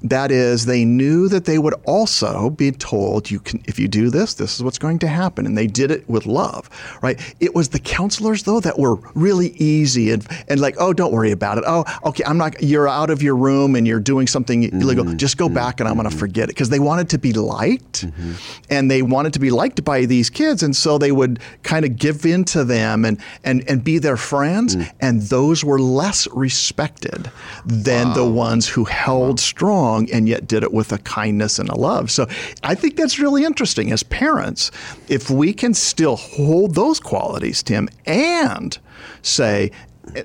That 0.03 0.31
is, 0.31 0.65
they 0.65 0.85
knew 0.85 1.27
that 1.29 1.45
they 1.45 1.59
would 1.59 1.75
also 1.85 2.49
be 2.49 2.71
told, 2.71 3.29
"You 3.29 3.39
can, 3.39 3.61
if 3.65 3.79
you 3.79 3.87
do 3.87 4.09
this, 4.09 4.33
this 4.33 4.55
is 4.55 4.63
what's 4.63 4.77
going 4.77 4.99
to 4.99 5.07
happen," 5.07 5.45
and 5.45 5.57
they 5.57 5.67
did 5.67 5.91
it 5.91 6.07
with 6.09 6.25
love, 6.25 6.69
right? 7.01 7.19
It 7.39 7.55
was 7.55 7.69
the 7.69 7.79
counselors 7.79 8.43
though 8.43 8.59
that 8.59 8.79
were 8.79 8.95
really 9.15 9.49
easy 9.57 10.11
and 10.11 10.25
and 10.47 10.59
like, 10.59 10.75
"Oh, 10.79 10.93
don't 10.93 11.11
worry 11.11 11.31
about 11.31 11.57
it. 11.57 11.63
Oh, 11.67 11.85
okay, 12.05 12.23
I'm 12.25 12.37
not. 12.37 12.61
You're 12.61 12.87
out 12.87 13.09
of 13.09 13.21
your 13.21 13.35
room 13.35 13.75
and 13.75 13.87
you're 13.87 13.99
doing 13.99 14.27
something 14.27 14.63
mm-hmm. 14.63 14.81
illegal. 14.81 15.05
Just 15.15 15.37
go 15.37 15.45
mm-hmm. 15.45 15.55
back 15.55 15.79
and 15.79 15.89
I'm 15.89 15.95
going 15.95 16.09
to 16.09 16.15
forget 16.15 16.45
it." 16.45 16.55
Because 16.55 16.69
they 16.69 16.79
wanted 16.79 17.09
to 17.09 17.17
be 17.17 17.33
liked, 17.33 18.05
mm-hmm. 18.05 18.33
and 18.69 18.89
they 18.89 19.01
wanted 19.01 19.33
to 19.33 19.39
be 19.39 19.51
liked 19.51 19.83
by 19.83 20.05
these 20.05 20.29
kids, 20.29 20.63
and 20.63 20.75
so 20.75 20.97
they 20.97 21.11
would 21.11 21.39
kind 21.63 21.85
of 21.85 21.97
give 21.97 22.25
in 22.25 22.43
to 22.45 22.63
them 22.63 23.05
and 23.05 23.17
and 23.43 23.63
and 23.69 23.83
be 23.83 23.97
their 23.97 24.17
friends, 24.17 24.75
mm. 24.75 24.89
and 24.99 25.21
those 25.23 25.63
were 25.63 25.79
less 25.79 26.27
respected 26.33 27.31
than 27.65 28.09
wow. 28.09 28.13
the 28.13 28.25
ones 28.25 28.67
who 28.67 28.85
held 28.85 29.31
wow. 29.31 29.35
strong 29.35 29.68
wrong 29.69 30.09
and 30.11 30.27
yet 30.27 30.47
did 30.47 30.63
it 30.63 30.73
with 30.73 30.91
a 30.91 30.97
kindness 30.99 31.59
and 31.59 31.69
a 31.69 31.75
love. 31.75 32.09
So 32.11 32.27
I 32.63 32.75
think 32.75 32.95
that's 32.95 33.19
really 33.19 33.43
interesting 33.43 33.91
as 33.91 34.03
parents. 34.03 34.71
If 35.07 35.29
we 35.29 35.53
can 35.53 35.73
still 35.73 36.15
hold 36.15 36.75
those 36.75 36.99
qualities, 36.99 37.63
Tim, 37.63 37.89
and 38.05 38.77
say, 39.21 39.71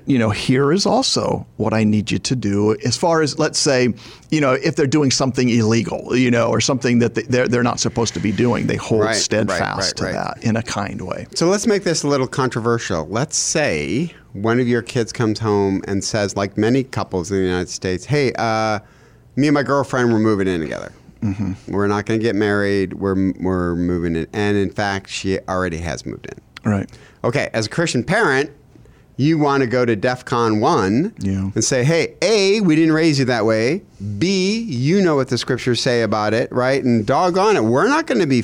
you 0.05 0.17
know, 0.17 0.29
here 0.29 0.71
is 0.71 0.85
also 0.85 1.45
what 1.57 1.73
I 1.73 1.83
need 1.83 2.09
you 2.11 2.19
to 2.19 2.35
do. 2.35 2.75
As 2.83 2.97
far 2.97 3.21
as, 3.21 3.37
let's 3.37 3.59
say, 3.59 3.93
you 4.31 4.41
know, 4.41 4.53
if 4.53 4.75
they're 4.75 4.87
doing 4.87 5.11
something 5.11 5.49
illegal, 5.49 6.15
you 6.15 6.31
know, 6.31 6.47
or 6.47 6.59
something 6.59 6.99
that 6.99 7.15
they're 7.15 7.47
they're 7.47 7.63
not 7.63 7.79
supposed 7.79 8.13
to 8.15 8.19
be 8.19 8.31
doing, 8.31 8.67
they 8.67 8.77
hold 8.77 9.03
right, 9.03 9.15
steadfast 9.15 9.99
right, 10.01 10.13
right, 10.15 10.35
to 10.35 10.41
that 10.41 10.43
in 10.43 10.55
a 10.55 10.63
kind 10.63 11.01
way. 11.01 11.27
So 11.35 11.47
let's 11.47 11.67
make 11.67 11.83
this 11.83 12.03
a 12.03 12.07
little 12.07 12.27
controversial. 12.27 13.05
Let's 13.07 13.37
say 13.37 14.13
one 14.33 14.59
of 14.59 14.67
your 14.67 14.81
kids 14.81 15.13
comes 15.13 15.39
home 15.39 15.83
and 15.87 16.03
says, 16.03 16.35
like 16.35 16.57
many 16.57 16.83
couples 16.83 17.31
in 17.31 17.37
the 17.37 17.43
United 17.43 17.69
States, 17.69 18.05
"Hey, 18.05 18.33
uh, 18.37 18.79
me 19.35 19.47
and 19.47 19.53
my 19.53 19.63
girlfriend 19.63 20.11
were 20.11 20.19
moving 20.19 20.47
in 20.47 20.61
together. 20.61 20.91
Mm-hmm. 21.21 21.71
We're 21.71 21.87
not 21.87 22.05
going 22.05 22.19
to 22.19 22.23
get 22.23 22.35
married. 22.35 22.93
We're 22.93 23.31
we're 23.39 23.75
moving 23.75 24.15
in, 24.15 24.27
and 24.33 24.57
in 24.57 24.69
fact, 24.69 25.09
she 25.09 25.39
already 25.49 25.77
has 25.77 26.05
moved 26.05 26.27
in. 26.27 26.69
Right. 26.69 26.89
Okay. 27.23 27.49
As 27.53 27.65
a 27.65 27.69
Christian 27.69 28.03
parent, 28.03 28.51
you 29.17 29.37
want 29.37 29.61
to 29.61 29.67
go 29.67 29.85
to 29.85 29.95
DEFCON 29.95 30.59
one 30.59 31.13
yeah. 31.19 31.49
and 31.55 31.63
say, 31.63 31.83
"Hey, 31.83 32.15
a, 32.21 32.61
we 32.61 32.75
didn't 32.75 32.93
raise 32.93 33.17
you 33.17 33.25
that 33.25 33.45
way. 33.45 33.81
B, 34.19 34.59
you 34.59 35.01
know 35.01 35.15
what 35.15 35.29
the 35.29 35.37
scriptures 35.37 35.81
say 35.81 36.03
about 36.03 36.33
it, 36.33 36.51
right? 36.51 36.83
And 36.83 37.05
doggone 37.05 37.55
it, 37.57 37.63
we're 37.63 37.87
not 37.87 38.07
going 38.07 38.21
to 38.21 38.27
be." 38.27 38.43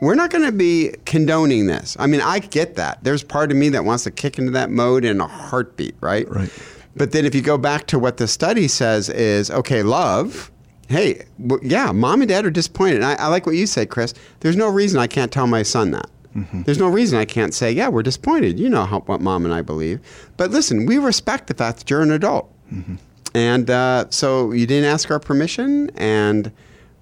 We're 0.00 0.16
not 0.16 0.30
going 0.30 0.44
to 0.44 0.52
be 0.52 0.92
condoning 1.06 1.66
this. 1.66 1.96
I 1.98 2.08
mean, 2.08 2.20
I 2.20 2.40
get 2.40 2.74
that. 2.76 3.02
There's 3.04 3.22
part 3.22 3.50
of 3.50 3.56
me 3.56 3.70
that 3.70 3.86
wants 3.86 4.04
to 4.04 4.10
kick 4.10 4.38
into 4.38 4.50
that 4.50 4.68
mode 4.68 5.04
in 5.04 5.18
a 5.18 5.26
heartbeat, 5.26 5.94
right? 6.00 6.28
Right. 6.28 6.50
But 6.96 7.12
then 7.12 7.24
if 7.24 7.34
you 7.34 7.42
go 7.42 7.58
back 7.58 7.86
to 7.88 7.98
what 7.98 8.18
the 8.18 8.28
study 8.28 8.68
says 8.68 9.08
is, 9.08 9.50
okay, 9.50 9.82
love, 9.82 10.50
hey, 10.88 11.24
w- 11.44 11.68
yeah, 11.68 11.92
mom 11.92 12.20
and 12.22 12.28
dad 12.28 12.44
are 12.44 12.50
disappointed. 12.50 13.02
I, 13.02 13.14
I, 13.14 13.26
like 13.28 13.46
what 13.46 13.56
you 13.56 13.66
said, 13.66 13.90
Chris. 13.90 14.14
There's 14.40 14.56
no 14.56 14.68
reason 14.68 15.00
I 15.00 15.06
can't 15.06 15.32
tell 15.32 15.46
my 15.46 15.62
son 15.62 15.90
that. 15.90 16.08
Mm-hmm. 16.36 16.62
There's 16.62 16.78
no 16.78 16.88
reason 16.88 17.18
I 17.18 17.24
can't 17.24 17.54
say, 17.54 17.70
yeah, 17.72 17.88
we're 17.88 18.02
disappointed. 18.02 18.58
You 18.58 18.68
know 18.68 18.84
how, 18.84 19.00
what 19.00 19.20
mom 19.20 19.44
and 19.44 19.54
I 19.54 19.62
believe. 19.62 20.00
But 20.36 20.50
listen, 20.50 20.86
we 20.86 20.98
respect 20.98 21.46
the 21.46 21.54
fact 21.54 21.78
that 21.78 21.90
you're 21.90 22.02
an 22.02 22.10
adult. 22.10 22.52
Mm-hmm. 22.72 22.96
And 23.34 23.70
uh, 23.70 24.06
so 24.10 24.52
you 24.52 24.66
didn't 24.66 24.88
ask 24.88 25.10
our 25.10 25.20
permission, 25.20 25.90
and 25.96 26.52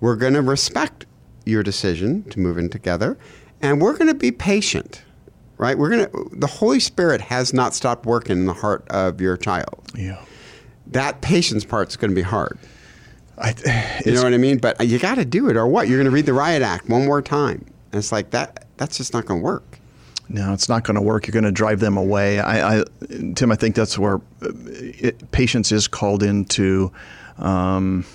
we're 0.00 0.16
going 0.16 0.34
to 0.34 0.42
respect 0.42 1.06
your 1.44 1.62
decision 1.62 2.24
to 2.24 2.40
move 2.40 2.56
in 2.56 2.70
together, 2.70 3.18
and 3.60 3.80
we're 3.80 3.96
going 3.96 4.08
to 4.08 4.14
be 4.14 4.32
patient 4.32 5.02
right? 5.58 5.76
We're 5.76 5.90
gonna. 5.90 6.10
The 6.32 6.46
Holy 6.46 6.80
Spirit 6.80 7.20
has 7.20 7.52
not 7.52 7.74
stopped 7.74 8.06
working 8.06 8.38
in 8.38 8.46
the 8.46 8.54
heart 8.54 8.86
of 8.88 9.20
your 9.20 9.36
child. 9.36 9.82
Yeah. 9.94 10.24
That 10.88 11.20
patience 11.20 11.64
part's 11.64 11.96
going 11.96 12.10
to 12.10 12.14
be 12.14 12.22
hard. 12.22 12.58
I, 13.38 13.54
you 14.06 14.12
know 14.12 14.22
what 14.22 14.34
I 14.34 14.38
mean? 14.38 14.58
But 14.58 14.86
you 14.86 14.98
got 14.98 15.16
to 15.16 15.24
do 15.24 15.48
it, 15.48 15.56
or 15.56 15.66
what? 15.66 15.88
You're 15.88 15.98
going 15.98 16.06
to 16.06 16.10
read 16.10 16.26
the 16.26 16.34
riot 16.34 16.62
act 16.62 16.88
one 16.88 17.04
more 17.04 17.22
time, 17.22 17.64
and 17.92 17.98
it's 17.98 18.12
like 18.12 18.30
that. 18.30 18.66
That's 18.76 18.96
just 18.96 19.12
not 19.12 19.26
going 19.26 19.40
to 19.40 19.44
work. 19.44 19.78
No, 20.28 20.52
it's 20.52 20.68
not 20.68 20.84
going 20.84 20.94
to 20.94 21.02
work. 21.02 21.26
You're 21.26 21.32
going 21.32 21.44
to 21.44 21.52
drive 21.52 21.80
them 21.80 21.96
away. 21.96 22.40
I, 22.40 22.80
I, 22.80 22.84
Tim, 23.34 23.52
I 23.52 23.56
think 23.56 23.74
that's 23.74 23.98
where 23.98 24.16
uh, 24.16 24.48
it, 24.64 25.30
patience 25.30 25.72
is 25.72 25.88
called 25.88 26.22
into. 26.22 26.90
Um, 27.38 28.06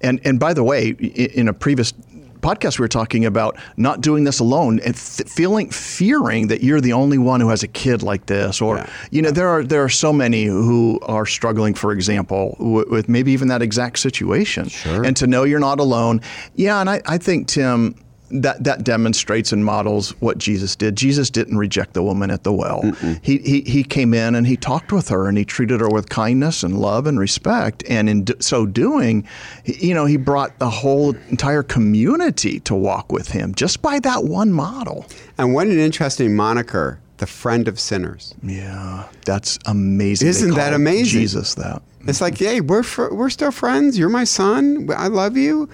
and 0.00 0.20
and 0.24 0.38
by 0.38 0.52
the 0.52 0.62
way, 0.62 0.90
in 0.90 1.48
a 1.48 1.54
previous 1.54 1.92
podcast 2.38 2.78
we 2.78 2.84
were 2.84 2.88
talking 2.88 3.24
about 3.24 3.56
not 3.76 4.00
doing 4.00 4.24
this 4.24 4.40
alone 4.40 4.80
and 4.80 4.94
th- 4.94 5.28
feeling 5.28 5.70
fearing 5.70 6.48
that 6.48 6.62
you're 6.62 6.80
the 6.80 6.92
only 6.92 7.18
one 7.18 7.40
who 7.40 7.48
has 7.48 7.62
a 7.62 7.68
kid 7.68 8.02
like 8.02 8.26
this 8.26 8.60
or 8.60 8.76
yeah. 8.76 8.90
you 9.10 9.22
know 9.22 9.30
there 9.30 9.48
are 9.48 9.62
there 9.64 9.82
are 9.82 9.88
so 9.88 10.12
many 10.12 10.44
who 10.44 10.98
are 11.02 11.26
struggling 11.26 11.74
for 11.74 11.92
example 11.92 12.56
w- 12.58 12.88
with 12.90 13.08
maybe 13.08 13.32
even 13.32 13.48
that 13.48 13.62
exact 13.62 13.98
situation 13.98 14.68
sure. 14.68 15.04
and 15.04 15.16
to 15.16 15.26
know 15.26 15.44
you're 15.44 15.58
not 15.58 15.80
alone 15.80 16.20
yeah 16.54 16.80
and 16.80 16.88
I, 16.88 17.00
I 17.06 17.18
think 17.18 17.48
Tim 17.48 17.94
that 18.30 18.64
that 18.64 18.84
demonstrates 18.84 19.52
and 19.52 19.64
models 19.64 20.10
what 20.20 20.38
Jesus 20.38 20.76
did. 20.76 20.96
Jesus 20.96 21.30
didn't 21.30 21.56
reject 21.56 21.94
the 21.94 22.02
woman 22.02 22.30
at 22.30 22.44
the 22.44 22.52
well. 22.52 22.82
He, 23.22 23.38
he 23.38 23.60
he 23.62 23.84
came 23.84 24.14
in 24.14 24.34
and 24.34 24.46
he 24.46 24.56
talked 24.56 24.92
with 24.92 25.08
her 25.08 25.28
and 25.28 25.38
he 25.38 25.44
treated 25.44 25.80
her 25.80 25.88
with 25.88 26.08
kindness 26.08 26.62
and 26.62 26.78
love 26.78 27.06
and 27.06 27.18
respect. 27.18 27.82
And 27.88 28.08
in 28.08 28.24
do, 28.24 28.34
so 28.40 28.66
doing, 28.66 29.26
you 29.64 29.94
know, 29.94 30.04
he 30.04 30.16
brought 30.16 30.58
the 30.58 30.70
whole 30.70 31.14
entire 31.30 31.62
community 31.62 32.60
to 32.60 32.74
walk 32.74 33.12
with 33.12 33.28
him 33.30 33.54
just 33.54 33.82
by 33.82 33.98
that 34.00 34.24
one 34.24 34.52
model. 34.52 35.06
And 35.38 35.54
what 35.54 35.66
an 35.66 35.78
interesting 35.78 36.36
moniker, 36.36 37.00
the 37.18 37.26
friend 37.26 37.68
of 37.68 37.80
sinners. 37.80 38.34
Yeah, 38.42 39.08
that's 39.24 39.58
amazing. 39.66 40.28
Isn't 40.28 40.54
that 40.54 40.74
amazing? 40.74 41.20
Jesus, 41.20 41.54
that. 41.54 41.82
It's 42.06 42.20
like, 42.20 42.38
hey, 42.38 42.60
we're 42.60 42.82
fr- 42.82 43.12
we're 43.12 43.30
still 43.30 43.50
friends. 43.50 43.98
You're 43.98 44.08
my 44.08 44.24
son. 44.24 44.88
I 44.96 45.08
love 45.08 45.36
you 45.36 45.68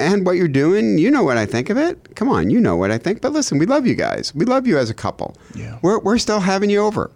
and 0.00 0.24
what 0.26 0.32
you're 0.32 0.48
doing, 0.48 0.98
you 0.98 1.10
know 1.10 1.22
what 1.22 1.36
I 1.36 1.46
think 1.46 1.70
of 1.70 1.76
it. 1.76 2.16
Come 2.16 2.28
on, 2.28 2.50
you 2.50 2.60
know 2.60 2.76
what 2.76 2.90
I 2.90 2.98
think. 2.98 3.20
But 3.20 3.32
listen, 3.32 3.58
we 3.58 3.66
love 3.66 3.86
you 3.86 3.94
guys. 3.94 4.34
We 4.34 4.44
love 4.44 4.66
you 4.66 4.78
as 4.78 4.90
a 4.90 4.94
couple. 4.94 5.36
Yeah. 5.54 5.78
We're, 5.82 5.98
we're 6.00 6.18
still 6.18 6.40
having 6.40 6.70
you 6.70 6.80
over. 6.80 7.10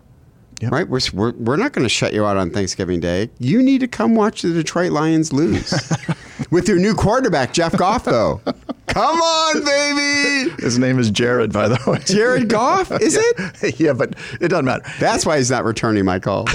Yep. 0.61 0.73
Right? 0.73 0.89
We're, 0.89 1.01
we're, 1.13 1.33
we're 1.33 1.57
not 1.57 1.73
going 1.73 1.85
to 1.85 1.89
shut 1.89 2.13
you 2.13 2.25
out 2.25 2.37
on 2.37 2.51
Thanksgiving 2.51 3.01
Day. 3.01 3.29
You 3.39 3.63
need 3.63 3.81
to 3.81 3.89
come 3.89 4.15
watch 4.15 4.43
the 4.43 4.53
Detroit 4.53 4.93
Lions 4.93 5.33
lose. 5.33 5.73
With 6.51 6.69
your 6.69 6.79
new 6.79 6.95
quarterback, 6.95 7.53
Jeff 7.53 7.77
Goff, 7.77 8.05
though. 8.05 8.41
Come 8.87 9.21
on, 9.21 9.65
baby. 9.65 10.63
His 10.63 10.79
name 10.79 10.99
is 10.99 11.11
Jared, 11.11 11.53
by 11.53 11.69
the 11.69 11.79
way. 11.87 11.99
Jared 12.05 12.49
Goff? 12.49 12.93
Is 13.01 13.15
yeah. 13.39 13.51
it? 13.63 13.81
Yeah, 13.81 13.93
but 13.93 14.15
it 14.41 14.49
doesn't 14.49 14.65
matter. 14.65 14.85
That's 15.01 15.27
why 15.27 15.39
he's 15.39 15.51
not 15.51 15.65
returning 15.65 16.05
my 16.05 16.21
calls. 16.21 16.51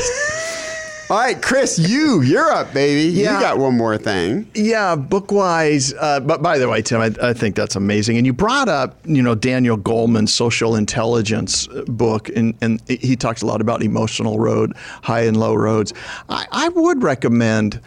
All 1.12 1.18
right, 1.18 1.42
Chris, 1.42 1.80
you 1.80 2.22
you're 2.22 2.52
up, 2.52 2.72
baby. 2.72 3.10
Yeah. 3.10 3.34
You 3.34 3.40
got 3.40 3.58
one 3.58 3.76
more 3.76 3.98
thing. 3.98 4.48
Yeah, 4.54 4.96
book 4.96 5.32
wise. 5.32 5.92
Uh, 5.92 6.20
but 6.20 6.44
by 6.44 6.60
the 6.60 6.70
way, 6.70 6.84
Tim, 6.84 7.02
I, 7.02 7.12
I 7.20 7.34
think 7.34 7.56
that's 7.56 7.76
amazing. 7.76 8.18
And 8.18 8.28
you 8.28 8.34
brought 8.34 8.70
up, 8.70 9.00
you 9.06 9.24
know, 9.24 9.34
Daniel 9.34 9.76
Goleman's 9.76 10.32
social 10.32 10.76
intelligence 10.76 11.68
book, 11.88 12.30
and, 12.30 12.54
and 12.62 12.80
he 12.88 13.16
talks 13.16 13.42
a 13.42 13.48
lot 13.48 13.60
about 13.60 13.82
emotional 13.82 14.38
road, 14.38 14.74
high 15.02 15.22
and 15.22 15.36
low 15.36 15.56
roads. 15.56 15.96
I, 16.30 16.46
I 16.52 16.70
would 16.70 17.02
recommend. 17.02 17.82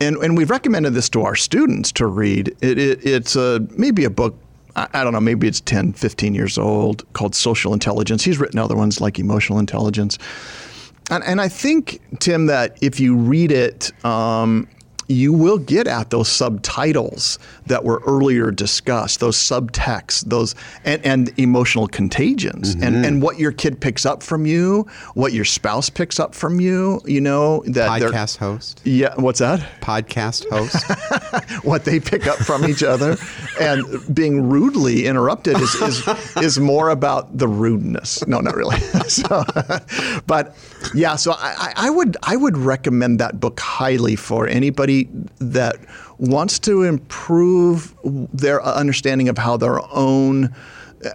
And, 0.00 0.16
and 0.16 0.36
we've 0.36 0.50
recommended 0.50 0.94
this 0.94 1.08
to 1.10 1.22
our 1.22 1.36
students 1.36 1.92
to 1.92 2.06
read. 2.08 2.48
It, 2.60 2.78
it, 2.78 3.06
it's 3.06 3.36
a, 3.36 3.64
maybe 3.76 4.04
a 4.04 4.10
book 4.10 4.34
I, 4.74 4.88
I 4.92 5.04
don't 5.04 5.12
know, 5.12 5.20
maybe 5.20 5.46
it's 5.46 5.60
10, 5.60 5.92
15 5.92 6.34
years 6.34 6.58
old, 6.58 7.10
called 7.12 7.34
Social 7.34 7.72
Intelligence. 7.72 8.24
He's 8.24 8.38
written 8.38 8.58
other 8.58 8.76
ones 8.76 9.00
like 9.00 9.18
Emotional 9.18 9.58
Intelligence. 9.58 10.18
And, 11.10 11.24
and 11.24 11.40
I 11.40 11.48
think, 11.48 12.00
Tim, 12.20 12.46
that 12.46 12.78
if 12.80 13.00
you 13.00 13.16
read 13.16 13.50
it, 13.52 13.92
um, 14.04 14.68
you 15.10 15.32
will 15.32 15.58
get 15.58 15.86
at 15.88 16.10
those 16.10 16.28
subtitles 16.28 17.38
that 17.66 17.84
were 17.84 18.00
earlier 18.06 18.50
discussed, 18.50 19.20
those 19.20 19.36
subtexts, 19.36 20.24
those 20.26 20.54
and, 20.84 21.04
and 21.04 21.32
emotional 21.38 21.88
contagions, 21.88 22.74
Mm-hmm. 22.76 22.82
and, 22.84 23.04
and 23.06 23.22
what 23.22 23.38
your 23.38 23.52
kid 23.52 23.80
picks 23.80 24.06
up 24.06 24.22
from 24.22 24.46
you, 24.46 24.86
what 25.14 25.32
your 25.32 25.44
spouse 25.44 25.90
picks 25.90 26.20
up 26.20 26.34
from 26.34 26.60
you. 26.60 27.00
You 27.04 27.20
know 27.20 27.62
that 27.66 27.88
Podcast 27.90 28.36
host. 28.36 28.80
Yeah, 28.84 29.14
what's 29.16 29.40
that? 29.40 29.60
Podcast 29.80 30.48
host. 30.50 31.64
what 31.64 31.84
they 31.84 31.98
pick 32.00 32.26
up 32.26 32.38
from 32.38 32.64
each 32.66 32.82
other, 32.82 33.16
and 33.60 33.84
being 34.14 34.48
rudely 34.48 35.06
interrupted 35.06 35.56
is, 35.58 35.74
is 35.74 36.08
is 36.36 36.58
more 36.60 36.90
about 36.90 37.36
the 37.36 37.48
rudeness. 37.48 38.24
No, 38.26 38.40
not 38.40 38.54
really. 38.54 38.78
so, 39.08 39.42
but 40.26 40.54
yeah, 40.94 41.16
so 41.16 41.32
I, 41.36 41.72
I 41.76 41.90
would 41.90 42.16
I 42.22 42.36
would 42.36 42.56
recommend 42.56 43.18
that 43.20 43.40
book 43.40 43.58
highly 43.60 44.16
for 44.16 44.46
anybody 44.46 44.99
that 45.38 45.76
wants 46.18 46.58
to 46.60 46.82
improve 46.82 47.94
their 48.04 48.62
understanding 48.62 49.28
of 49.28 49.38
how 49.38 49.56
their 49.56 49.80
own 49.94 50.54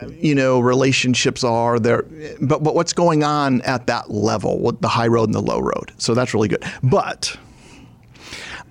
you 0.10 0.34
know 0.34 0.60
relationships 0.60 1.44
are 1.44 1.80
there 1.80 2.06
but 2.42 2.64
but 2.64 2.74
what's 2.74 2.92
going 2.92 3.24
on 3.24 3.62
at 3.62 3.86
that 3.86 4.10
level 4.10 4.58
what 4.58 4.82
the 4.82 4.88
high 4.88 5.08
road 5.08 5.26
and 5.26 5.36
the 5.36 5.42
low 5.42 5.60
road. 5.60 5.92
So 5.98 6.14
that's 6.14 6.34
really 6.34 6.48
good. 6.48 6.64
But 6.82 7.38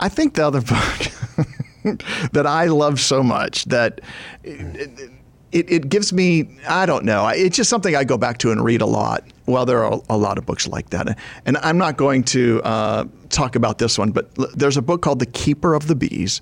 I 0.00 0.08
think 0.08 0.34
the 0.34 0.46
other 0.46 0.60
book 1.82 2.02
that 2.32 2.46
I 2.46 2.66
love 2.66 3.00
so 3.00 3.22
much 3.22 3.64
that 3.66 4.00
it, 4.42 5.10
it, 5.52 5.70
it 5.70 5.88
gives 5.88 6.12
me, 6.12 6.58
I 6.68 6.86
don't 6.86 7.04
know, 7.04 7.28
it's 7.28 7.56
just 7.56 7.70
something 7.70 7.94
I 7.94 8.04
go 8.04 8.18
back 8.18 8.38
to 8.38 8.50
and 8.50 8.64
read 8.64 8.80
a 8.80 8.86
lot. 8.86 9.24
Well, 9.46 9.66
there 9.66 9.84
are 9.84 10.00
a 10.08 10.16
lot 10.16 10.38
of 10.38 10.46
books 10.46 10.66
like 10.66 10.90
that. 10.90 11.18
And 11.44 11.56
I'm 11.58 11.76
not 11.76 11.96
going 11.96 12.24
to 12.24 12.62
uh, 12.62 13.04
talk 13.28 13.56
about 13.56 13.78
this 13.78 13.98
one, 13.98 14.10
but 14.10 14.34
there's 14.56 14.76
a 14.76 14.82
book 14.82 15.02
called 15.02 15.18
The 15.18 15.26
Keeper 15.26 15.74
of 15.74 15.86
the 15.86 15.94
Bees 15.94 16.40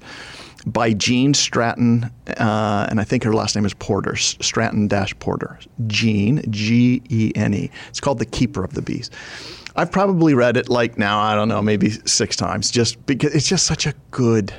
by 0.67 0.93
Gene 0.93 1.35
Stratton, 1.35 2.05
uh, 2.29 2.87
and 2.89 3.01
I 3.01 3.05
think 3.05 3.25
her 3.25 3.35
last 3.35 3.57
name 3.57 3.65
is 3.65 3.75
Porter, 3.75 4.17
Stratton 4.17 4.87
dash 4.89 5.19
Porter. 5.19 5.59
Gene, 5.87 6.45
G 6.51 7.03
E 7.09 7.33
N 7.35 7.55
E. 7.55 7.71
It's 7.89 8.01
called 8.01 8.19
The 8.19 8.27
Keeper 8.27 8.63
of 8.63 8.75
the 8.75 8.83
Bees. 8.83 9.11
I've 9.75 9.91
probably 9.91 10.35
read 10.35 10.57
it 10.57 10.69
like 10.69 10.99
now, 10.99 11.19
I 11.19 11.35
don't 11.35 11.49
know, 11.49 11.63
maybe 11.63 11.91
six 11.91 12.37
times, 12.37 12.71
just 12.71 13.05
because 13.07 13.35
it's 13.35 13.49
just 13.49 13.67
such 13.67 13.87
a 13.87 13.95
good 14.11 14.53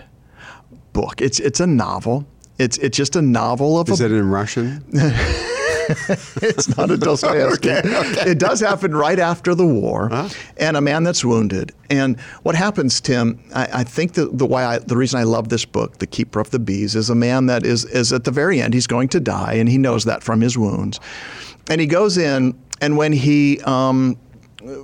book. 0.91 1.21
It's 1.21 1.39
it's 1.39 1.59
a 1.59 1.67
novel. 1.67 2.25
It's 2.59 2.77
it's 2.79 2.97
just 2.97 3.15
a 3.15 3.21
novel 3.21 3.79
of 3.79 3.89
Is 3.89 4.01
a 4.01 4.05
it 4.05 4.11
in 4.11 4.29
Russian? 4.29 4.83
it's 6.41 6.75
not 6.77 6.91
a 6.91 6.97
Dostoevsky. 6.97 7.69
It 8.29 8.39
does 8.39 8.59
happen 8.59 8.95
right 8.95 9.19
after 9.19 9.53
the 9.55 9.65
war, 9.65 10.09
and 10.57 10.77
a 10.77 10.81
man 10.81 11.03
that's 11.03 11.23
wounded. 11.23 11.71
And 11.89 12.19
what 12.43 12.55
happens, 12.55 13.01
Tim? 13.01 13.43
I, 13.53 13.67
I 13.73 13.83
think 13.83 14.13
the 14.13 14.27
the 14.27 14.45
why 14.45 14.65
I, 14.65 14.79
the 14.79 14.97
reason 14.97 15.19
I 15.19 15.23
love 15.23 15.49
this 15.49 15.65
book, 15.65 15.99
The 15.99 16.07
Keeper 16.07 16.39
of 16.39 16.51
the 16.51 16.59
Bees, 16.59 16.95
is 16.95 17.09
a 17.09 17.15
man 17.15 17.47
that 17.47 17.65
is 17.65 17.85
is 17.85 18.13
at 18.13 18.23
the 18.23 18.31
very 18.31 18.61
end. 18.61 18.73
He's 18.73 18.87
going 18.87 19.09
to 19.09 19.19
die, 19.19 19.53
and 19.53 19.69
he 19.69 19.77
knows 19.77 20.05
that 20.05 20.23
from 20.23 20.41
his 20.41 20.57
wounds. 20.57 20.99
And 21.69 21.79
he 21.79 21.87
goes 21.87 22.17
in, 22.17 22.57
and 22.81 22.97
when 22.97 23.13
he 23.13 23.59
um, 23.61 24.17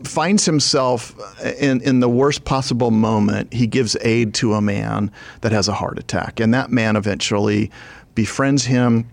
finds 0.04 0.46
himself 0.46 1.16
in, 1.60 1.82
in 1.82 2.00
the 2.00 2.10
worst 2.10 2.46
possible 2.46 2.92
moment, 2.92 3.54
he 3.54 3.68
gives 3.68 3.96
aid 4.02 4.34
to 4.36 4.54
a 4.54 4.62
man 4.62 5.12
that 5.42 5.52
has 5.52 5.68
a 5.68 5.74
heart 5.74 6.00
attack. 6.00 6.40
And 6.40 6.54
that 6.54 6.72
man 6.72 6.96
eventually 6.96 7.72
befriends 8.16 8.66
him, 8.66 9.10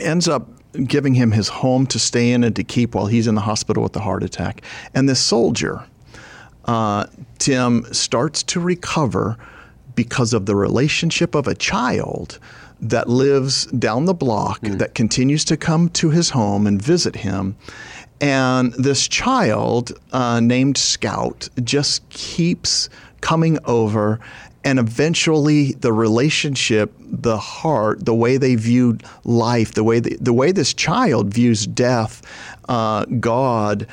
ends 0.00 0.28
up 0.28 0.48
giving 0.84 1.14
him 1.14 1.32
his 1.32 1.48
home 1.48 1.86
to 1.86 1.98
stay 1.98 2.32
in 2.32 2.44
and 2.44 2.54
to 2.56 2.64
keep 2.64 2.94
while 2.94 3.06
he's 3.06 3.26
in 3.26 3.34
the 3.34 3.40
hospital 3.40 3.82
with 3.82 3.92
the 3.92 4.00
heart 4.00 4.22
attack. 4.22 4.62
And 4.94 5.08
this 5.08 5.20
soldier, 5.20 5.84
uh, 6.66 7.06
Tim, 7.38 7.84
starts 7.92 8.42
to 8.44 8.60
recover 8.60 9.36
because 9.94 10.32
of 10.32 10.46
the 10.46 10.54
relationship 10.54 11.34
of 11.34 11.48
a 11.48 11.54
child 11.54 12.38
that 12.80 13.08
lives 13.08 13.66
down 13.66 14.04
the 14.04 14.14
block 14.14 14.60
that 14.62 14.94
continues 14.94 15.44
to 15.46 15.56
come 15.56 15.88
to 15.88 16.10
his 16.10 16.30
home 16.30 16.66
and 16.66 16.80
visit 16.80 17.16
him. 17.16 17.56
And 18.20 18.72
this 18.74 19.08
child 19.08 19.98
uh, 20.12 20.40
named 20.40 20.76
Scout 20.76 21.48
just 21.64 22.08
keeps 22.10 22.88
coming 23.20 23.58
over. 23.64 24.20
And 24.64 24.78
eventually, 24.78 25.72
the 25.72 25.92
relationship, 25.92 26.92
the 27.00 27.38
heart, 27.38 28.04
the 28.04 28.14
way 28.14 28.36
they 28.36 28.54
viewed 28.56 29.04
life, 29.24 29.74
the 29.74 29.84
way 29.84 30.00
the 30.00 30.32
way 30.32 30.52
this 30.52 30.74
child 30.74 31.32
views 31.32 31.66
death, 31.66 32.22
uh, 32.68 33.04
God, 33.04 33.86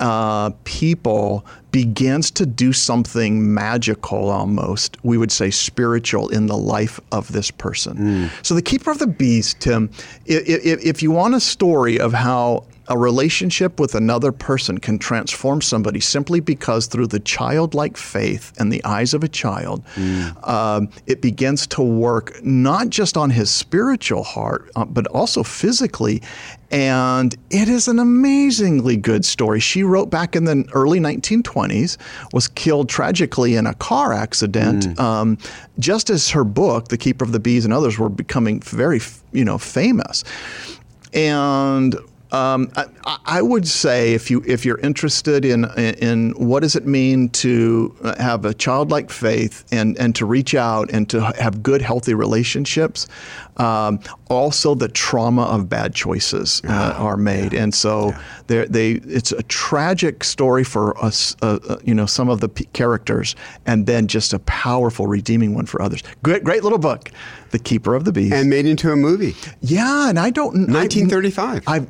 uh, 0.00 0.50
people 0.64 1.44
begins 1.72 2.30
to 2.30 2.46
do 2.46 2.72
something 2.72 3.52
magical 3.52 4.30
almost, 4.30 4.96
we 5.04 5.18
would 5.18 5.32
say 5.32 5.50
spiritual 5.50 6.28
in 6.28 6.46
the 6.46 6.56
life 6.56 7.00
of 7.10 7.32
this 7.32 7.50
person. 7.50 7.96
So, 8.42 8.54
The 8.54 8.62
Keeper 8.62 8.92
of 8.92 8.98
the 8.98 9.08
Bees, 9.08 9.54
Tim, 9.54 9.90
if, 10.26 10.84
if 10.84 11.02
you 11.02 11.10
want 11.10 11.34
a 11.34 11.40
story 11.40 11.98
of 11.98 12.12
how 12.12 12.64
a 12.88 12.98
relationship 12.98 13.80
with 13.80 13.94
another 13.94 14.32
person 14.32 14.78
can 14.78 14.98
transform 14.98 15.60
somebody 15.60 16.00
simply 16.00 16.40
because 16.40 16.86
through 16.86 17.06
the 17.06 17.20
childlike 17.20 17.96
faith 17.96 18.52
and 18.58 18.72
the 18.72 18.84
eyes 18.84 19.14
of 19.14 19.24
a 19.24 19.28
child, 19.28 19.82
um, 20.44 20.88
it 21.06 21.20
begins 21.20 21.66
to 21.68 21.82
work 21.82 22.42
not 22.44 22.90
just 22.90 23.16
on 23.16 23.30
his 23.30 23.50
spiritual 23.50 24.22
heart, 24.22 24.70
uh, 24.76 24.84
but 24.84 25.06
also 25.08 25.42
physically. 25.42 26.22
And 26.70 27.34
it 27.50 27.68
is 27.68 27.88
an 27.88 27.98
amazingly 27.98 28.96
good 28.96 29.24
story. 29.24 29.60
She 29.60 29.82
wrote 29.82 30.10
back 30.10 30.34
in 30.34 30.44
the 30.44 30.68
early 30.72 30.98
1920s, 30.98 31.96
was 32.32 32.48
killed 32.48 32.88
tragically 32.88 33.54
in 33.54 33.66
a 33.66 33.74
car 33.74 34.12
accident, 34.12 34.98
um, 34.98 35.38
just 35.78 36.10
as 36.10 36.30
her 36.30 36.44
book, 36.44 36.88
The 36.88 36.98
Keeper 36.98 37.24
of 37.24 37.32
the 37.32 37.40
Bees, 37.40 37.64
and 37.64 37.72
others 37.72 37.98
were 37.98 38.08
becoming 38.08 38.60
very, 38.60 39.00
you 39.32 39.44
know, 39.44 39.56
famous. 39.56 40.24
And 41.12 41.96
um, 42.34 42.70
I, 42.76 43.18
I 43.26 43.42
would 43.42 43.68
say 43.68 44.14
if 44.14 44.30
you 44.30 44.42
if 44.46 44.64
you're 44.64 44.80
interested 44.80 45.44
in 45.44 45.64
in 45.76 46.32
what 46.32 46.60
does 46.60 46.74
it 46.74 46.84
mean 46.86 47.28
to 47.30 47.94
have 48.18 48.44
a 48.44 48.52
childlike 48.52 49.10
faith 49.10 49.64
and 49.70 49.96
and 49.98 50.14
to 50.16 50.26
reach 50.26 50.54
out 50.54 50.90
and 50.90 51.08
to 51.10 51.20
have 51.38 51.62
good 51.62 51.80
healthy 51.80 52.14
relationships, 52.14 53.06
um, 53.56 54.00
also 54.28 54.74
the 54.74 54.88
trauma 54.88 55.42
of 55.42 55.68
bad 55.68 55.94
choices 55.94 56.60
uh, 56.68 56.94
are 56.96 57.16
made, 57.16 57.54
and 57.54 57.74
so 57.74 58.12
they 58.48 58.64
they 58.66 58.92
it's 58.92 59.32
a 59.32 59.42
tragic 59.44 60.24
story 60.24 60.64
for 60.64 60.96
us, 61.04 61.36
uh, 61.42 61.58
uh, 61.68 61.76
you 61.84 61.94
know, 61.94 62.06
some 62.06 62.28
of 62.28 62.40
the 62.40 62.48
p- 62.48 62.64
characters, 62.72 63.36
and 63.66 63.86
then 63.86 64.06
just 64.08 64.32
a 64.32 64.38
powerful 64.40 65.06
redeeming 65.06 65.54
one 65.54 65.66
for 65.66 65.80
others. 65.80 66.02
Great 66.22 66.42
great 66.42 66.62
little 66.64 66.78
book, 66.78 67.10
The 67.50 67.58
Keeper 67.58 67.94
of 67.94 68.04
the 68.04 68.12
Bees. 68.12 68.32
and 68.32 68.50
made 68.50 68.66
into 68.66 68.90
a 68.90 68.96
movie. 68.96 69.36
Yeah, 69.60 70.08
and 70.08 70.18
I 70.18 70.30
don't. 70.30 70.54
1935. 70.68 71.64
I, 71.66 71.76
I, 71.76 71.86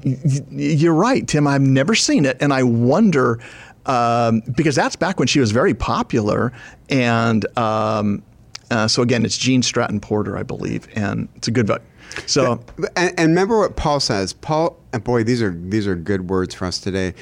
you're 0.50 0.94
right, 0.94 1.26
Tim. 1.26 1.46
I've 1.46 1.62
never 1.62 1.94
seen 1.94 2.24
it, 2.26 2.36
and 2.40 2.52
I 2.52 2.62
wonder 2.62 3.40
um, 3.86 4.42
because 4.56 4.74
that's 4.74 4.96
back 4.96 5.18
when 5.18 5.28
she 5.28 5.40
was 5.40 5.50
very 5.50 5.74
popular, 5.74 6.52
and 6.88 7.46
um, 7.58 8.22
uh, 8.70 8.88
so 8.88 9.02
again, 9.02 9.24
it's 9.24 9.36
Gene 9.38 9.62
Stratton 9.62 10.00
Porter, 10.00 10.36
I 10.36 10.42
believe, 10.42 10.88
and 10.94 11.28
it's 11.36 11.48
a 11.48 11.50
good 11.50 11.66
book. 11.66 11.82
So 12.26 12.60
And, 12.96 13.18
and 13.18 13.28
remember 13.30 13.58
what 13.58 13.76
Paul 13.76 14.00
says. 14.00 14.32
Paul, 14.32 14.78
and 14.92 15.02
boy, 15.02 15.24
these 15.24 15.42
are 15.42 15.50
these 15.50 15.86
are 15.86 15.94
good 15.94 16.28
words 16.30 16.54
for 16.54 16.66
us 16.66 16.78
today. 16.78 17.14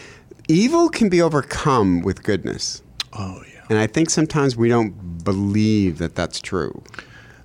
Evil 0.49 0.89
can 0.89 1.09
be 1.09 1.23
overcome 1.23 2.03
with 2.03 2.23
goodness. 2.23 2.83
oh 3.13 3.43
yeah, 3.55 3.63
And 3.71 3.79
I 3.79 3.87
think 3.87 4.11
sometimes 4.11 4.57
we 4.57 4.69
don't 4.69 5.25
believe 5.25 5.99
that 5.99 6.15
that's 6.15 6.41
true. 6.41 6.83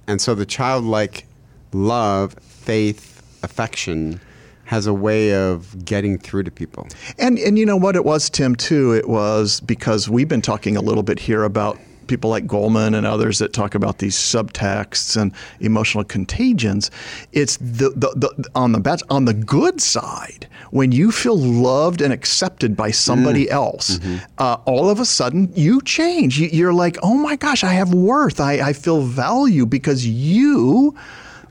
And 0.08 0.20
so 0.22 0.34
the 0.36 0.46
childlike 0.46 1.26
love, 1.74 2.34
faith, 2.42 3.22
affection 3.44 4.20
has 4.66 4.86
a 4.88 4.94
way 4.94 5.34
of 5.34 5.86
getting 5.86 6.18
through 6.18 6.44
to 6.44 6.52
people. 6.52 6.88
and 7.18 7.38
and 7.40 7.58
you 7.58 7.66
know 7.66 7.78
what 7.78 7.96
it 7.96 8.04
was, 8.04 8.30
Tim, 8.30 8.56
too. 8.56 8.94
It 8.94 9.08
was 9.08 9.62
because 9.62 10.10
we've 10.10 10.28
been 10.28 10.42
talking 10.42 10.76
a 10.76 10.82
little 10.82 11.04
bit 11.04 11.20
here 11.20 11.44
about 11.44 11.80
people 12.08 12.30
like 12.30 12.48
Goleman 12.48 12.96
and 12.96 13.06
others 13.06 13.40
that 13.40 13.54
talk 13.54 13.76
about 13.76 14.00
these 14.00 14.16
subtexts 14.16 15.20
and 15.20 15.32
emotional 15.60 16.04
contagions. 16.04 16.90
It's 17.34 17.58
the, 17.58 17.90
the, 17.90 18.14
the 18.16 18.50
on 18.56 18.72
the 18.72 18.80
bad, 18.80 19.02
on 19.10 19.26
the 19.26 19.34
good 19.34 19.82
side 19.82 20.48
when 20.72 20.92
you 20.92 21.12
feel 21.12 21.38
loved 21.38 22.02
and 22.02 22.14
accepted 22.14 22.76
by 22.76 22.92
somebody 22.92 23.46
mm. 23.46 23.52
else. 23.52 24.00
Mm-hmm. 24.00 24.26
Uh, 24.38 24.58
all 24.66 24.90
of 24.90 25.00
a 25.00 25.06
sudden, 25.06 25.52
you 25.56 25.82
change. 25.82 26.40
You, 26.40 26.68
are 26.68 26.74
like, 26.74 26.98
oh 27.04 27.16
my 27.16 27.36
gosh, 27.36 27.64
I 27.64 27.74
have 27.74 27.94
worth. 27.94 28.40
I, 28.40 28.70
I 28.70 28.74
feel 28.74 29.02
value 29.02 29.66
because 29.66 30.06
you 30.08 30.96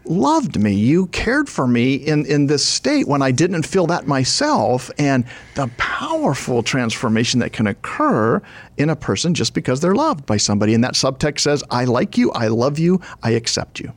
loved 0.08 0.60
me. 0.60 0.72
You 0.72 1.06
cared 1.08 1.48
for 1.48 1.66
me 1.66 1.94
in, 1.94 2.26
in 2.26 2.46
this 2.46 2.64
state 2.64 3.06
when 3.08 3.22
I 3.22 3.30
didn't 3.30 3.64
feel 3.64 3.86
that 3.86 4.06
myself. 4.06 4.90
And 4.98 5.24
the 5.54 5.70
powerful 5.76 6.62
transformation 6.62 7.40
that 7.40 7.52
can 7.52 7.66
occur 7.66 8.42
in 8.76 8.90
a 8.90 8.96
person 8.96 9.34
just 9.34 9.54
because 9.54 9.80
they're 9.80 9.94
loved 9.94 10.26
by 10.26 10.36
somebody. 10.36 10.74
And 10.74 10.84
that 10.84 10.94
subtext 10.94 11.40
says, 11.40 11.64
I 11.70 11.84
like 11.84 12.16
you, 12.16 12.32
I 12.32 12.48
love 12.48 12.78
you, 12.78 13.00
I 13.22 13.30
accept 13.30 13.80
you. 13.80 13.92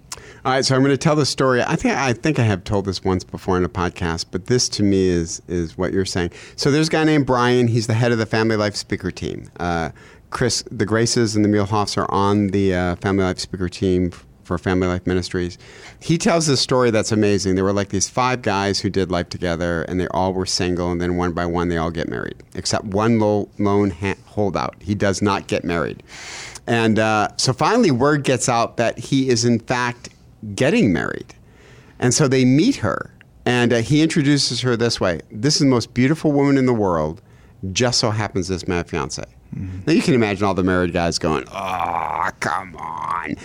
All 0.45 0.53
right, 0.53 0.63
so 0.63 0.73
I'm 0.73 0.81
going 0.81 0.93
to 0.93 0.97
tell 0.97 1.17
the 1.17 1.25
story. 1.25 1.61
I 1.61 1.75
think 1.75 1.95
I 1.95 2.13
think 2.13 2.39
I 2.39 2.43
have 2.43 2.63
told 2.63 2.85
this 2.85 3.03
once 3.03 3.25
before 3.25 3.57
in 3.57 3.65
a 3.65 3.69
podcast, 3.69 4.27
but 4.31 4.45
this 4.45 4.69
to 4.69 4.83
me 4.83 5.07
is 5.09 5.41
is 5.49 5.77
what 5.77 5.91
you're 5.91 6.05
saying. 6.05 6.31
So 6.55 6.71
there's 6.71 6.87
a 6.87 6.91
guy 6.91 7.03
named 7.03 7.25
Brian. 7.25 7.67
He's 7.67 7.87
the 7.87 7.93
head 7.93 8.13
of 8.13 8.19
the 8.19 8.25
Family 8.25 8.55
Life 8.55 8.75
Speaker 8.75 9.11
Team. 9.11 9.49
Uh, 9.59 9.89
Chris, 10.29 10.63
the 10.71 10.85
Graces 10.85 11.35
and 11.35 11.43
the 11.43 11.49
Muehlhoffs 11.49 11.97
are 11.97 12.09
on 12.09 12.47
the 12.47 12.73
uh, 12.73 12.95
Family 12.97 13.23
Life 13.23 13.39
Speaker 13.39 13.67
Team 13.67 14.11
for 14.49 14.57
Family 14.57 14.87
Life 14.87 15.05
Ministries. 15.05 15.59
He 16.01 16.17
tells 16.17 16.47
this 16.47 16.59
story 16.59 16.89
that's 16.89 17.11
amazing. 17.11 17.53
There 17.53 17.63
were 17.63 17.71
like 17.71 17.89
these 17.89 18.09
five 18.09 18.41
guys 18.41 18.79
who 18.79 18.89
did 18.89 19.11
life 19.11 19.29
together, 19.29 19.83
and 19.83 19.99
they 19.99 20.07
all 20.07 20.33
were 20.33 20.47
single, 20.47 20.91
and 20.91 20.99
then 20.99 21.17
one 21.17 21.33
by 21.33 21.45
one 21.45 21.69
they 21.69 21.77
all 21.77 21.91
get 21.91 22.09
married, 22.09 22.35
except 22.55 22.85
one 22.85 23.19
lone 23.19 23.91
holdout. 24.25 24.75
He 24.81 24.95
does 24.95 25.21
not 25.21 25.45
get 25.45 25.63
married. 25.63 26.01
And 26.65 26.97
uh, 26.97 27.29
so 27.37 27.53
finally, 27.53 27.91
word 27.91 28.23
gets 28.23 28.49
out 28.49 28.77
that 28.77 28.97
he 28.97 29.29
is 29.29 29.45
in 29.45 29.59
fact 29.59 30.09
getting 30.55 30.91
married. 30.91 31.35
And 31.99 32.11
so 32.11 32.27
they 32.27 32.43
meet 32.43 32.77
her, 32.77 33.13
and 33.45 33.71
uh, 33.71 33.77
he 33.77 34.01
introduces 34.01 34.61
her 34.61 34.75
this 34.75 34.99
way 34.99 35.21
This 35.31 35.55
is 35.55 35.61
the 35.61 35.67
most 35.67 35.93
beautiful 35.93 36.31
woman 36.31 36.57
in 36.57 36.65
the 36.65 36.73
world, 36.73 37.21
just 37.71 37.99
so 37.99 38.09
happens 38.09 38.47
this 38.47 38.63
is 38.63 38.67
my 38.67 38.81
fiance. 38.81 39.23
Now 39.51 39.93
you 39.93 40.01
can 40.01 40.13
imagine 40.13 40.45
all 40.45 40.53
the 40.53 40.63
married 40.63 40.93
guys 40.93 41.17
going, 41.17 41.45
"Oh, 41.51 42.29
come 42.39 42.75
on." 42.75 43.35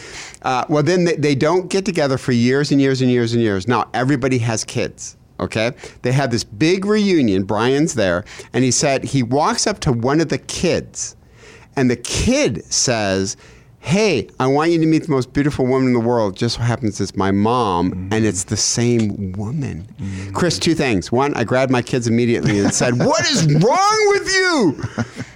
Uh, 0.43 0.65
well, 0.69 0.83
then 0.83 1.05
they, 1.05 1.17
they 1.17 1.35
don't 1.35 1.69
get 1.71 1.85
together 1.85 2.19
for 2.19 2.33
years 2.33 2.71
and 2.71 2.81
years 2.81 3.01
and 3.01 3.11
years 3.11 3.33
and 3.33 3.43
years. 3.43 3.67
Now 3.67 3.89
everybody 3.95 4.39
has 4.39 4.65
kids. 4.65 5.17
Okay, 5.41 5.73
they 6.03 6.13
have 6.13 6.31
this 6.31 6.45
big 6.45 6.85
reunion. 6.85 7.45
Brian's 7.45 7.95
there, 7.95 8.25
and 8.53 8.63
he 8.63 8.71
said 8.71 9.05
he 9.05 9.23
walks 9.23 9.67
up 9.67 9.81
to 9.81 9.93
one 9.93 10.21
of 10.21 10.29
the 10.29 10.39
kids, 10.39 11.17
and 11.75 11.91
the 11.91 11.97
kid 11.97 12.65
says, 12.73 13.37
hey, 13.85 14.27
I 14.41 14.47
want 14.47 14.71
you 14.71 14.79
to 14.79 14.87
meet 14.87 15.03
the 15.03 15.11
most 15.11 15.35
beautiful 15.35 15.67
woman 15.67 15.89
in 15.89 15.93
the 15.93 16.01
world. 16.01 16.37
Just 16.37 16.57
so 16.57 16.63
happens 16.63 17.01
it's 17.03 17.15
my 17.15 17.31
mom, 17.31 17.91
mm-hmm. 17.91 18.13
and 18.15 18.25
it's 18.25 18.45
the 18.45 18.57
same 18.57 19.33
woman. 19.33 19.87
Mm-hmm. 20.01 20.33
Chris, 20.33 20.59
two 20.59 20.75
things. 20.75 21.13
One, 21.13 21.35
I 21.35 21.45
grabbed 21.45 21.71
my 21.71 21.83
kids 21.83 22.07
immediately 22.07 22.59
and 22.59 22.73
said, 22.73 22.99
What 22.99 23.31
is 23.31 23.45
wrong 23.63 24.05
with 24.09 24.35
you? 24.35 24.83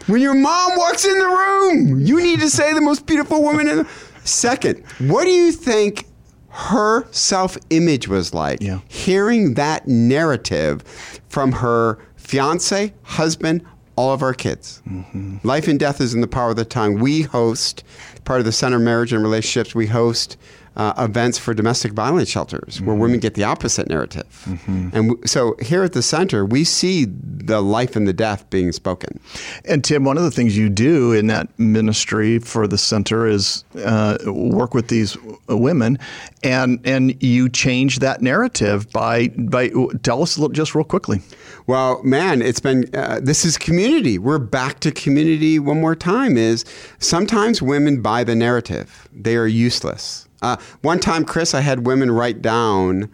When 0.06 0.22
your 0.22 0.34
mom 0.34 0.76
walks 0.76 1.04
in 1.04 1.18
the 1.18 1.26
room, 1.26 2.00
you 2.00 2.22
need 2.22 2.40
to 2.40 2.48
say 2.48 2.72
the 2.72 2.80
most 2.80 3.04
beautiful 3.04 3.42
woman 3.42 3.68
in 3.68 3.76
the 3.78 3.88
Second, 4.24 4.84
what 4.98 5.24
do 5.24 5.30
you 5.30 5.52
think 5.52 6.06
her 6.48 7.06
self 7.12 7.56
image 7.70 8.08
was 8.08 8.34
like? 8.34 8.60
Yeah. 8.60 8.80
Hearing 8.88 9.54
that 9.54 9.86
narrative 9.86 10.82
from 11.28 11.52
her 11.52 11.98
fiance, 12.16 12.92
husband, 13.02 13.64
all 13.96 14.12
of 14.12 14.22
our 14.22 14.34
kids. 14.34 14.80
Mm-hmm. 14.88 15.38
Life 15.42 15.66
and 15.66 15.80
death 15.80 16.00
is 16.00 16.14
in 16.14 16.20
the 16.20 16.28
power 16.28 16.50
of 16.50 16.56
the 16.56 16.64
tongue. 16.64 17.00
We 17.00 17.22
host 17.22 17.82
part 18.28 18.40
of 18.40 18.44
the 18.44 18.52
Center 18.52 18.76
of 18.76 18.82
Marriage 18.82 19.14
and 19.14 19.22
Relationships. 19.22 19.74
We 19.74 19.86
host 19.86 20.36
uh, 20.76 20.92
events 20.98 21.38
for 21.38 21.54
domestic 21.54 21.92
violence 21.92 22.28
shelters 22.28 22.76
mm-hmm. 22.76 22.86
where 22.86 22.96
women 22.96 23.20
get 23.20 23.34
the 23.34 23.44
opposite 23.44 23.88
narrative. 23.88 24.44
Mm-hmm. 24.46 24.88
And 24.92 25.08
w- 25.08 25.26
so 25.26 25.56
here 25.60 25.82
at 25.82 25.92
the 25.92 26.02
center, 26.02 26.44
we 26.44 26.64
see 26.64 27.06
the 27.06 27.60
life 27.60 27.96
and 27.96 28.06
the 28.06 28.12
death 28.12 28.48
being 28.50 28.72
spoken. 28.72 29.20
And 29.64 29.82
Tim, 29.82 30.04
one 30.04 30.16
of 30.16 30.24
the 30.24 30.30
things 30.30 30.56
you 30.56 30.68
do 30.68 31.12
in 31.12 31.26
that 31.28 31.48
ministry 31.58 32.38
for 32.38 32.66
the 32.66 32.78
center 32.78 33.26
is 33.26 33.64
uh, 33.84 34.18
work 34.26 34.74
with 34.74 34.88
these 34.88 35.16
women, 35.48 35.98
and 36.42 36.80
and 36.84 37.20
you 37.22 37.48
change 37.48 37.98
that 38.00 38.22
narrative 38.22 38.90
by 38.92 39.28
by 39.28 39.70
tell 40.02 40.22
us 40.22 40.38
just 40.52 40.74
real 40.74 40.84
quickly. 40.84 41.20
Well, 41.66 42.02
man, 42.02 42.40
it's 42.42 42.60
been 42.60 42.88
uh, 42.94 43.20
this 43.22 43.44
is 43.44 43.58
community. 43.58 44.18
We're 44.18 44.38
back 44.38 44.80
to 44.80 44.90
community 44.90 45.58
one 45.58 45.80
more 45.80 45.96
time. 45.96 46.36
Is 46.36 46.64
sometimes 46.98 47.60
women 47.60 48.00
buy 48.00 48.24
the 48.24 48.34
narrative; 48.34 49.08
they 49.12 49.36
are 49.36 49.46
useless. 49.46 50.27
Uh, 50.42 50.56
one 50.82 51.00
time, 51.00 51.24
Chris, 51.24 51.54
I 51.54 51.60
had 51.60 51.86
women 51.86 52.10
write 52.10 52.42
down 52.42 53.10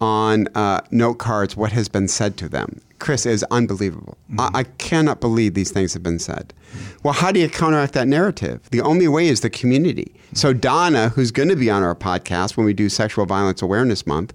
on 0.00 0.46
uh, 0.54 0.80
note 0.90 1.14
cards 1.14 1.56
what 1.56 1.72
has 1.72 1.88
been 1.88 2.08
said 2.08 2.36
to 2.38 2.48
them. 2.48 2.80
Chris 2.98 3.26
is 3.26 3.44
unbelievable. 3.50 4.16
Mm-hmm. 4.30 4.40
I-, 4.40 4.60
I, 4.60 4.64
cannot 4.64 5.20
believe 5.20 5.54
these 5.54 5.70
things 5.70 5.92
have 5.94 6.02
been 6.02 6.18
said. 6.18 6.52
Mm-hmm. 6.72 6.96
Well, 7.02 7.14
how 7.14 7.32
do 7.32 7.40
you 7.40 7.48
counteract 7.48 7.94
that 7.94 8.08
narrative? 8.08 8.68
The 8.70 8.80
only 8.80 9.08
way 9.08 9.28
is 9.28 9.40
the 9.40 9.50
community. 9.50 10.12
Mm-hmm. 10.14 10.36
So, 10.36 10.52
Donna, 10.52 11.10
who's 11.10 11.30
going 11.30 11.48
to 11.48 11.56
be 11.56 11.70
on 11.70 11.82
our 11.82 11.94
podcast 11.94 12.56
when 12.56 12.66
we 12.66 12.74
do 12.74 12.88
Sexual 12.88 13.26
Violence 13.26 13.62
Awareness 13.62 14.06
Month, 14.06 14.34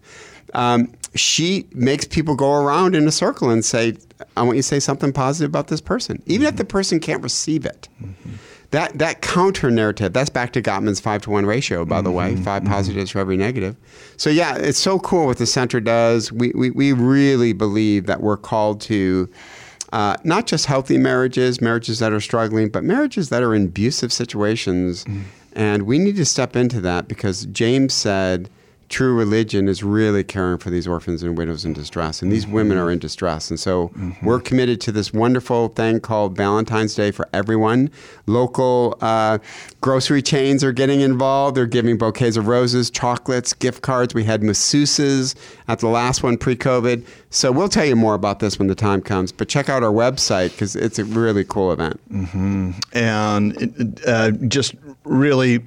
um, 0.54 0.92
she 1.16 1.68
makes 1.74 2.06
people 2.06 2.36
go 2.36 2.54
around 2.54 2.96
in 2.96 3.08
a 3.08 3.12
circle 3.12 3.50
and 3.50 3.64
say, 3.64 3.96
I 4.36 4.42
want 4.42 4.56
you 4.56 4.64
to 4.64 4.68
say 4.68 4.80
something 4.80 5.14
positive 5.14 5.50
about 5.50 5.68
this 5.68 5.82
person, 5.82 6.22
even 6.26 6.48
if 6.48 6.56
the 6.56 6.66
person 6.66 7.00
can't 7.00 7.22
receive 7.22 7.66
it. 7.66 7.88
Mm-hmm 8.74 8.84
that 8.84 8.98
that 8.98 9.22
counter 9.22 9.70
narrative 9.70 10.14
that's 10.14 10.30
back 10.30 10.52
to 10.54 10.62
Gottman's 10.62 11.00
five 11.00 11.22
to 11.24 11.30
one 11.30 11.46
ratio 11.46 11.86
by 11.86 11.98
mm-hmm, 11.98 12.06
the 12.06 12.12
way 12.12 12.36
5 12.36 12.46
mm-hmm. 12.64 12.72
positives 12.72 13.12
for 13.12 13.20
every 13.20 13.38
negative 13.38 13.76
so 14.18 14.30
yeah 14.30 14.56
it's 14.58 14.80
so 14.80 15.00
cool 15.00 15.28
what 15.28 15.38
the 15.38 15.46
center 15.46 15.80
does 15.80 16.32
we 16.32 16.52
we, 16.56 16.72
we 16.72 16.92
really 16.92 17.54
believe 17.54 18.08
that 18.08 18.22
we're 18.22 18.38
called 18.38 18.82
to 18.82 19.30
uh, 19.92 20.18
not 20.24 20.48
just 20.48 20.66
healthy 20.66 20.98
marriages 20.98 21.62
marriages 21.62 22.00
that 22.00 22.12
are 22.12 22.20
struggling 22.20 22.68
but 22.68 22.84
marriages 22.84 23.30
that 23.30 23.44
are 23.44 23.54
in 23.54 23.66
abusive 23.66 24.12
situations 24.12 25.06
mm. 25.06 25.22
and 25.54 25.84
we 25.84 26.00
need 26.00 26.16
to 26.16 26.26
step 26.26 26.56
into 26.56 26.82
that 26.82 27.08
because 27.08 27.46
James 27.46 27.94
said 27.94 28.50
true 28.90 29.16
religion 29.16 29.68
is 29.68 29.84
really 29.84 30.24
caring 30.24 30.58
for 30.58 30.70
these 30.70 30.88
orphans 30.88 31.24
and 31.24 31.38
widows 31.38 31.66
in 31.66 31.74
distress. 31.74 32.22
And 32.22 32.32
these 32.32 32.46
women 32.46 32.78
are 32.78 32.92
in 32.92 33.00
distress. 33.00 33.50
And 33.50 33.60
so 33.60 33.90
mm-hmm. 33.90 34.26
we're 34.26 34.40
committed 34.40 34.80
to 34.82 34.92
this 34.92 35.12
wonderful 35.12 35.70
thing 35.70 36.00
called 36.00 36.38
Valentine's 36.38 36.94
Day 36.96 37.12
for 37.12 37.28
everyone. 37.34 37.90
Local 38.28 38.98
uh, 39.02 39.40
grocery 39.82 40.22
chains 40.22 40.64
are 40.64 40.72
getting 40.72 41.02
involved. 41.02 41.58
They're 41.58 41.66
giving 41.66 41.98
bouquets 41.98 42.38
of 42.38 42.48
roses, 42.48 42.90
chocolates, 42.90 43.54
gift 43.54 43.82
cards. 43.82 44.14
We 44.14 44.24
had 44.24 44.42
masseuses 44.42 45.36
at 45.68 45.80
the 45.80 45.88
last 45.88 46.24
one 46.24 46.38
pre 46.38 46.56
COVID. 46.56 47.06
So 47.30 47.52
we'll 47.52 47.70
tell 47.70 47.86
you 47.86 47.96
more 47.96 48.14
about 48.14 48.40
this 48.40 48.60
when 48.60 48.68
the 48.68 48.76
time 48.76 49.02
comes. 49.02 49.32
But 49.32 49.50
check 49.50 49.70
out 49.70 49.84
our 49.84 49.92
website 49.92 50.52
because 50.52 50.76
it's 50.76 51.00
a 51.00 51.06
really 51.06 51.44
cool 51.44 51.72
event. 51.72 52.00
Mm-hmm. 52.12 52.72
And 52.94 54.02
uh, 54.06 54.32
just 54.32 54.76
really 55.04 55.64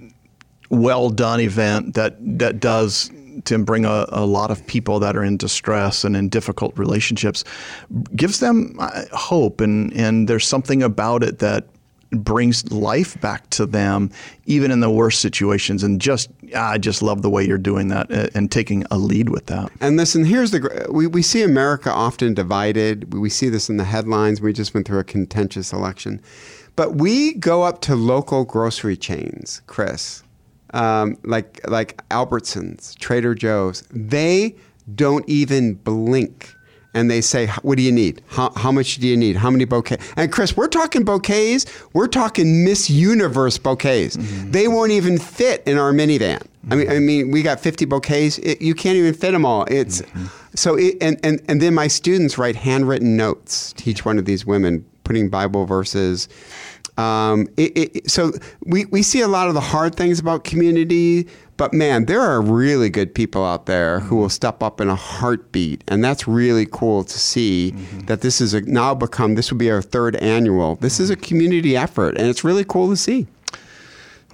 well 0.70 1.10
done 1.10 1.40
event 1.40 1.94
that 1.94 2.16
that 2.20 2.60
does 2.60 3.10
to 3.44 3.58
bring 3.58 3.84
a, 3.84 4.06
a, 4.08 4.24
lot 4.24 4.50
of 4.50 4.66
people 4.66 4.98
that 4.98 5.14
are 5.14 5.22
in 5.22 5.36
distress 5.36 6.04
and 6.04 6.16
in 6.16 6.28
difficult 6.28 6.76
relationships 6.78 7.44
gives 8.14 8.40
them 8.40 8.76
uh, 8.78 9.04
hope 9.12 9.60
and 9.60 9.92
and 9.94 10.28
there's 10.28 10.46
something 10.46 10.82
about 10.82 11.22
it 11.22 11.38
that 11.38 11.66
brings 12.10 12.70
life 12.70 13.20
back 13.20 13.48
to 13.50 13.66
them 13.66 14.10
even 14.46 14.70
in 14.70 14.80
the 14.80 14.90
worst 14.90 15.20
situations 15.20 15.82
and 15.82 16.00
just 16.00 16.30
I 16.54 16.78
just 16.78 17.02
love 17.02 17.22
the 17.22 17.30
way 17.30 17.44
you're 17.44 17.58
doing 17.58 17.88
that 17.88 18.10
uh, 18.10 18.28
and 18.34 18.50
taking 18.50 18.84
a 18.90 18.98
lead 18.98 19.28
with 19.28 19.46
that. 19.46 19.70
And 19.80 19.96
listen, 19.96 20.24
here's 20.24 20.52
the 20.52 20.86
we, 20.90 21.06
we 21.06 21.22
see 21.22 21.42
America 21.42 21.90
often 21.90 22.34
divided. 22.34 23.12
We 23.14 23.30
see 23.30 23.48
this 23.48 23.68
in 23.68 23.76
the 23.76 23.84
headlines. 23.84 24.40
We 24.40 24.52
just 24.52 24.74
went 24.74 24.86
through 24.86 25.00
a 25.00 25.04
contentious 25.04 25.72
election. 25.72 26.20
But 26.76 26.96
we 26.96 27.34
go 27.34 27.62
up 27.62 27.80
to 27.82 27.96
local 27.96 28.44
grocery 28.44 28.96
chains, 28.96 29.62
Chris, 29.66 30.22
um, 30.76 31.16
like 31.24 31.66
like 31.68 32.06
Albertsons, 32.10 32.96
Trader 32.98 33.34
Joe's, 33.34 33.82
they 33.90 34.54
don't 34.94 35.28
even 35.28 35.74
blink. 35.74 36.52
And 36.92 37.10
they 37.10 37.20
say, 37.20 37.46
"What 37.60 37.76
do 37.76 37.82
you 37.82 37.92
need? 37.92 38.22
How, 38.28 38.50
how 38.56 38.72
much 38.72 38.96
do 38.96 39.06
you 39.06 39.18
need? 39.18 39.36
How 39.36 39.50
many 39.50 39.66
bouquets?" 39.66 40.02
And 40.16 40.32
Chris, 40.32 40.56
we're 40.56 40.68
talking 40.68 41.04
bouquets. 41.04 41.66
We're 41.92 42.06
talking 42.06 42.64
Miss 42.64 42.88
Universe 42.88 43.58
bouquets. 43.58 44.16
Mm-hmm. 44.16 44.50
They 44.52 44.66
won't 44.66 44.92
even 44.92 45.18
fit 45.18 45.62
in 45.66 45.76
our 45.76 45.92
minivan. 45.92 46.38
Mm-hmm. 46.38 46.72
I 46.72 46.76
mean, 46.76 46.90
I 46.90 46.98
mean, 46.98 47.30
we 47.32 47.42
got 47.42 47.60
50 47.60 47.84
bouquets. 47.84 48.38
It, 48.38 48.62
you 48.62 48.74
can't 48.74 48.96
even 48.96 49.12
fit 49.12 49.32
them 49.32 49.44
all. 49.44 49.66
It's 49.68 50.00
mm-hmm. 50.00 50.26
so. 50.54 50.76
It, 50.76 50.96
and 51.02 51.20
and 51.22 51.42
and 51.48 51.60
then 51.60 51.74
my 51.74 51.86
students 51.86 52.38
write 52.38 52.56
handwritten 52.56 53.14
notes 53.14 53.74
to 53.74 53.90
each 53.90 54.06
one 54.06 54.18
of 54.18 54.24
these 54.24 54.46
women, 54.46 54.82
putting 55.04 55.28
Bible 55.28 55.66
verses 55.66 56.28
um, 56.96 57.46
it, 57.56 57.76
it, 57.76 58.10
so 58.10 58.32
we, 58.64 58.86
we 58.86 59.02
see 59.02 59.20
a 59.20 59.28
lot 59.28 59.48
of 59.48 59.54
the 59.54 59.60
hard 59.60 59.94
things 59.94 60.18
about 60.18 60.44
community, 60.44 61.28
but 61.56 61.72
man, 61.72 62.06
there 62.06 62.20
are 62.20 62.40
really 62.40 62.88
good 62.88 63.14
people 63.14 63.44
out 63.44 63.66
there 63.66 64.00
who 64.00 64.16
will 64.16 64.28
step 64.28 64.62
up 64.62 64.80
in 64.80 64.88
a 64.88 64.94
heartbeat, 64.94 65.84
and 65.88 66.02
that's 66.02 66.26
really 66.26 66.66
cool 66.70 67.04
to 67.04 67.18
see 67.18 67.72
mm-hmm. 67.74 68.00
that 68.06 68.22
this 68.22 68.40
is 68.40 68.54
a, 68.54 68.62
now 68.62 68.94
become 68.94 69.34
this 69.34 69.50
will 69.50 69.58
be 69.58 69.70
our 69.70 69.82
third 69.82 70.16
annual. 70.16 70.76
This 70.76 70.98
is 70.98 71.10
a 71.10 71.16
community 71.16 71.76
effort, 71.76 72.16
and 72.16 72.28
it's 72.28 72.44
really 72.44 72.64
cool 72.64 72.88
to 72.88 72.96
see. 72.96 73.26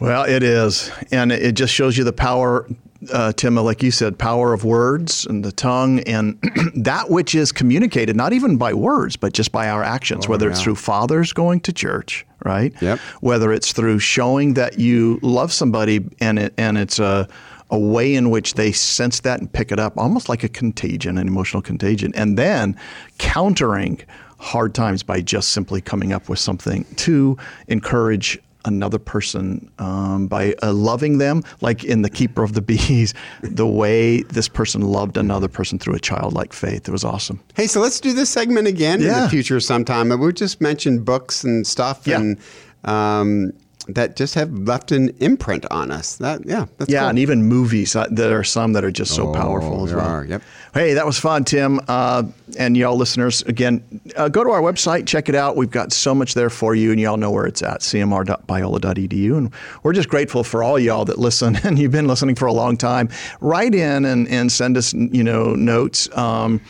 Well, 0.01 0.25
it 0.25 0.43
is. 0.43 0.91
And 1.13 1.31
it 1.31 1.53
just 1.53 1.73
shows 1.73 1.97
you 1.97 2.03
the 2.03 2.13
power, 2.13 2.69
uh, 3.11 3.33
Tim, 3.33 3.57
like 3.57 3.83
you 3.83 3.91
said, 3.91 4.19
power 4.19 4.53
of 4.53 4.65
words 4.65 5.27
and 5.27 5.45
the 5.45 5.53
tongue 5.53 6.01
and 6.01 6.39
that 6.75 7.11
which 7.11 7.35
is 7.35 7.53
communicated, 7.53 8.17
not 8.17 8.33
even 8.33 8.57
by 8.57 8.73
words, 8.73 9.17
but 9.17 9.33
just 9.33 9.53
by 9.53 9.69
our 9.69 9.83
actions, 9.83 10.29
whether 10.29 10.51
it's 10.51 10.63
through 10.63 10.77
fathers 10.77 11.33
going 11.33 11.61
to 11.61 11.73
church, 11.73 12.27
right? 12.45 12.73
Yep. 12.81 12.99
Whether 13.21 13.53
it's 13.53 13.73
through 13.73 13.99
showing 13.99 14.55
that 14.55 14.79
you 14.79 15.19
love 15.23 15.53
somebody 15.53 16.05
and 16.21 16.39
it, 16.39 16.55
and 16.57 16.79
it's 16.79 16.99
a, 16.99 17.29
a 17.71 17.79
way 17.79 18.15
in 18.15 18.31
which 18.31 18.55
they 18.55 18.73
sense 18.73 19.21
that 19.21 19.41
and 19.41 19.53
pick 19.53 19.73
it 19.73 19.79
up, 19.79 19.97
almost 19.97 20.29
like 20.29 20.45
a 20.45 20.49
contagion, 20.49 21.19
an 21.19 21.27
emotional 21.27 21.63
contagion, 21.63 22.13
and 22.15 22.37
then 22.39 22.77
countering 23.19 24.01
hard 24.39 24.75
times 24.75 25.03
by 25.03 25.21
just 25.21 25.51
simply 25.51 25.81
coming 25.81 26.13
up 26.13 26.29
with 26.29 26.39
something 26.39 26.85
to 26.97 27.37
encourage 27.69 28.39
another 28.65 28.99
person 28.99 29.71
um, 29.79 30.27
by 30.29 30.55
uh, 30.63 30.73
loving 30.73 31.19
them, 31.19 31.43
like 31.61 31.85
in 31.85 32.03
The 32.03 32.11
Keeper 32.11 32.43
of 32.43 32.53
the 32.53 32.63
Bees, 32.63 33.13
the 33.43 33.67
way 33.67 34.23
this 34.23 34.49
person 34.49 34.83
loved 34.83 35.17
another 35.17 35.49
person 35.49 35.79
through 35.79 35.95
a 35.95 36.01
childlike 36.01 36.53
faith. 36.53 36.89
It 36.89 36.93
was 36.93 37.05
awesome. 37.05 37.41
Hey, 37.55 37.67
so 37.67 37.81
let's 37.81 38.01
do 38.01 38.13
this 38.13 38.31
segment 38.31 38.67
again 38.69 39.01
in 39.03 39.09
the 39.09 39.29
future 39.29 39.59
sometime. 39.61 40.09
We 40.19 40.33
just 40.33 40.61
mentioned 40.61 41.05
books 41.05 41.45
and 41.45 41.67
stuff 41.67 42.07
Yeah. 42.07 42.21
and 42.21 42.39
um, 42.85 43.53
that 43.89 44.15
just 44.17 44.35
have 44.37 44.53
left 44.53 44.93
an 44.93 45.09
imprint 45.19 45.67
on 45.71 45.91
us. 45.91 46.17
That 46.17 46.47
yeah, 46.47 46.67
that's 46.79 46.91
Yeah, 46.91 47.01
cool. 47.01 47.09
and 47.11 47.19
even 47.19 47.43
movies. 47.45 47.97
Uh, 47.97 48.07
there 48.11 48.39
are 48.39 48.45
some 48.45 48.75
that 48.75 48.85
are 48.85 48.93
just 48.93 49.13
so 49.15 49.29
Oh, 49.31 49.33
powerful 49.35 49.83
as 49.85 49.91
there 49.91 49.99
well. 49.99 50.07
are, 50.09 50.25
yep. 50.25 50.43
Hey, 50.73 50.95
that 50.95 51.05
was 51.05 51.19
fun, 51.19 51.43
Tim. 51.45 51.81
Uh, 51.89 52.23
and 52.59 52.77
y'all 52.77 52.97
listeners, 52.97 53.43
again, 53.43 54.01
uh, 54.17 54.29
go 54.29 54.45
to 54.45 54.51
our 54.51 54.61
website, 54.61 55.07
check 55.07 55.29
it 55.29 55.35
out. 55.35 55.57
We've 55.57 55.71
got 55.71 55.93
so 55.93 56.15
much 56.15 56.35
there 56.35 56.51
for 56.51 56.75
you, 56.75 56.91
and 56.91 57.01
y'all 57.01 57.17
know 57.17 57.31
where 57.31 57.47
it's 57.47 57.63
at, 57.63 57.81
cmr.biola.edu. 57.81 59.37
And 59.37 59.51
we're 59.83 59.93
just 59.93 60.09
grateful 60.09 60.45
for 60.45 60.63
all 60.63 60.79
y'all 60.79 61.05
that 61.05 61.19
listen, 61.19 61.57
and 61.65 61.79
you've 61.79 61.93
been 61.93 62.07
listening 62.07 62.35
for 62.35 62.47
a 62.47 62.53
long 62.53 62.77
time. 62.77 63.09
Write 63.41 63.75
in 63.75 64.05
and, 64.05 64.29
and 64.29 64.51
send 64.51 64.77
us, 64.77 64.93
you 64.93 65.25
know, 65.25 65.55
notes. 65.55 66.15
Um, 66.17 66.61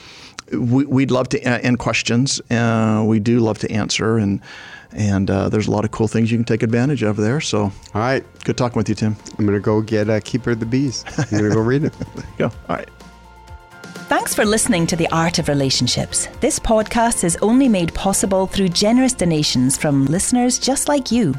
we, 0.52 0.84
we'd 0.84 1.10
love 1.10 1.28
to, 1.30 1.42
uh, 1.42 1.58
and 1.62 1.78
questions. 1.78 2.40
Uh, 2.50 3.04
we 3.06 3.20
do 3.20 3.40
love 3.40 3.58
to 3.60 3.70
answer, 3.70 4.18
and 4.18 4.40
and 4.94 5.30
uh, 5.30 5.48
there's 5.48 5.68
a 5.68 5.70
lot 5.70 5.86
of 5.86 5.90
cool 5.90 6.08
things 6.08 6.30
you 6.30 6.36
can 6.36 6.44
take 6.44 6.62
advantage 6.62 7.02
of 7.02 7.16
there. 7.16 7.40
So 7.40 7.60
All 7.62 7.72
right, 7.94 8.24
good 8.44 8.56
talking 8.56 8.76
with 8.76 8.88
you, 8.88 8.94
Tim. 8.94 9.16
I'm 9.38 9.46
gonna 9.46 9.60
go 9.60 9.80
get 9.80 10.10
a 10.10 10.20
Keeper 10.20 10.50
of 10.50 10.60
the 10.60 10.66
Bees. 10.66 11.04
I'm 11.16 11.30
gonna 11.30 11.54
go 11.54 11.60
read 11.60 11.84
it. 11.84 11.94
Go. 12.38 12.46
All 12.68 12.76
right. 12.76 12.88
Thanks 14.12 14.34
for 14.34 14.44
listening 14.44 14.86
to 14.88 14.94
The 14.94 15.08
Art 15.10 15.38
of 15.38 15.48
Relationships. 15.48 16.28
This 16.42 16.58
podcast 16.58 17.24
is 17.24 17.38
only 17.40 17.66
made 17.66 17.94
possible 17.94 18.46
through 18.46 18.68
generous 18.68 19.14
donations 19.14 19.78
from 19.78 20.04
listeners 20.04 20.58
just 20.58 20.86
like 20.86 21.10
you. 21.10 21.34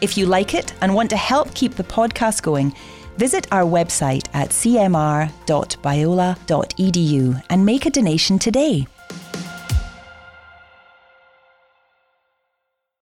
If 0.00 0.16
you 0.16 0.24
like 0.24 0.54
it 0.54 0.72
and 0.80 0.94
want 0.94 1.10
to 1.10 1.18
help 1.18 1.54
keep 1.54 1.74
the 1.74 1.84
podcast 1.84 2.40
going, 2.40 2.74
visit 3.18 3.46
our 3.52 3.64
website 3.64 4.26
at 4.32 4.48
cmr.biola.edu 4.48 7.42
and 7.50 7.66
make 7.66 7.84
a 7.84 7.90
donation 7.90 8.38
today. 8.38 8.86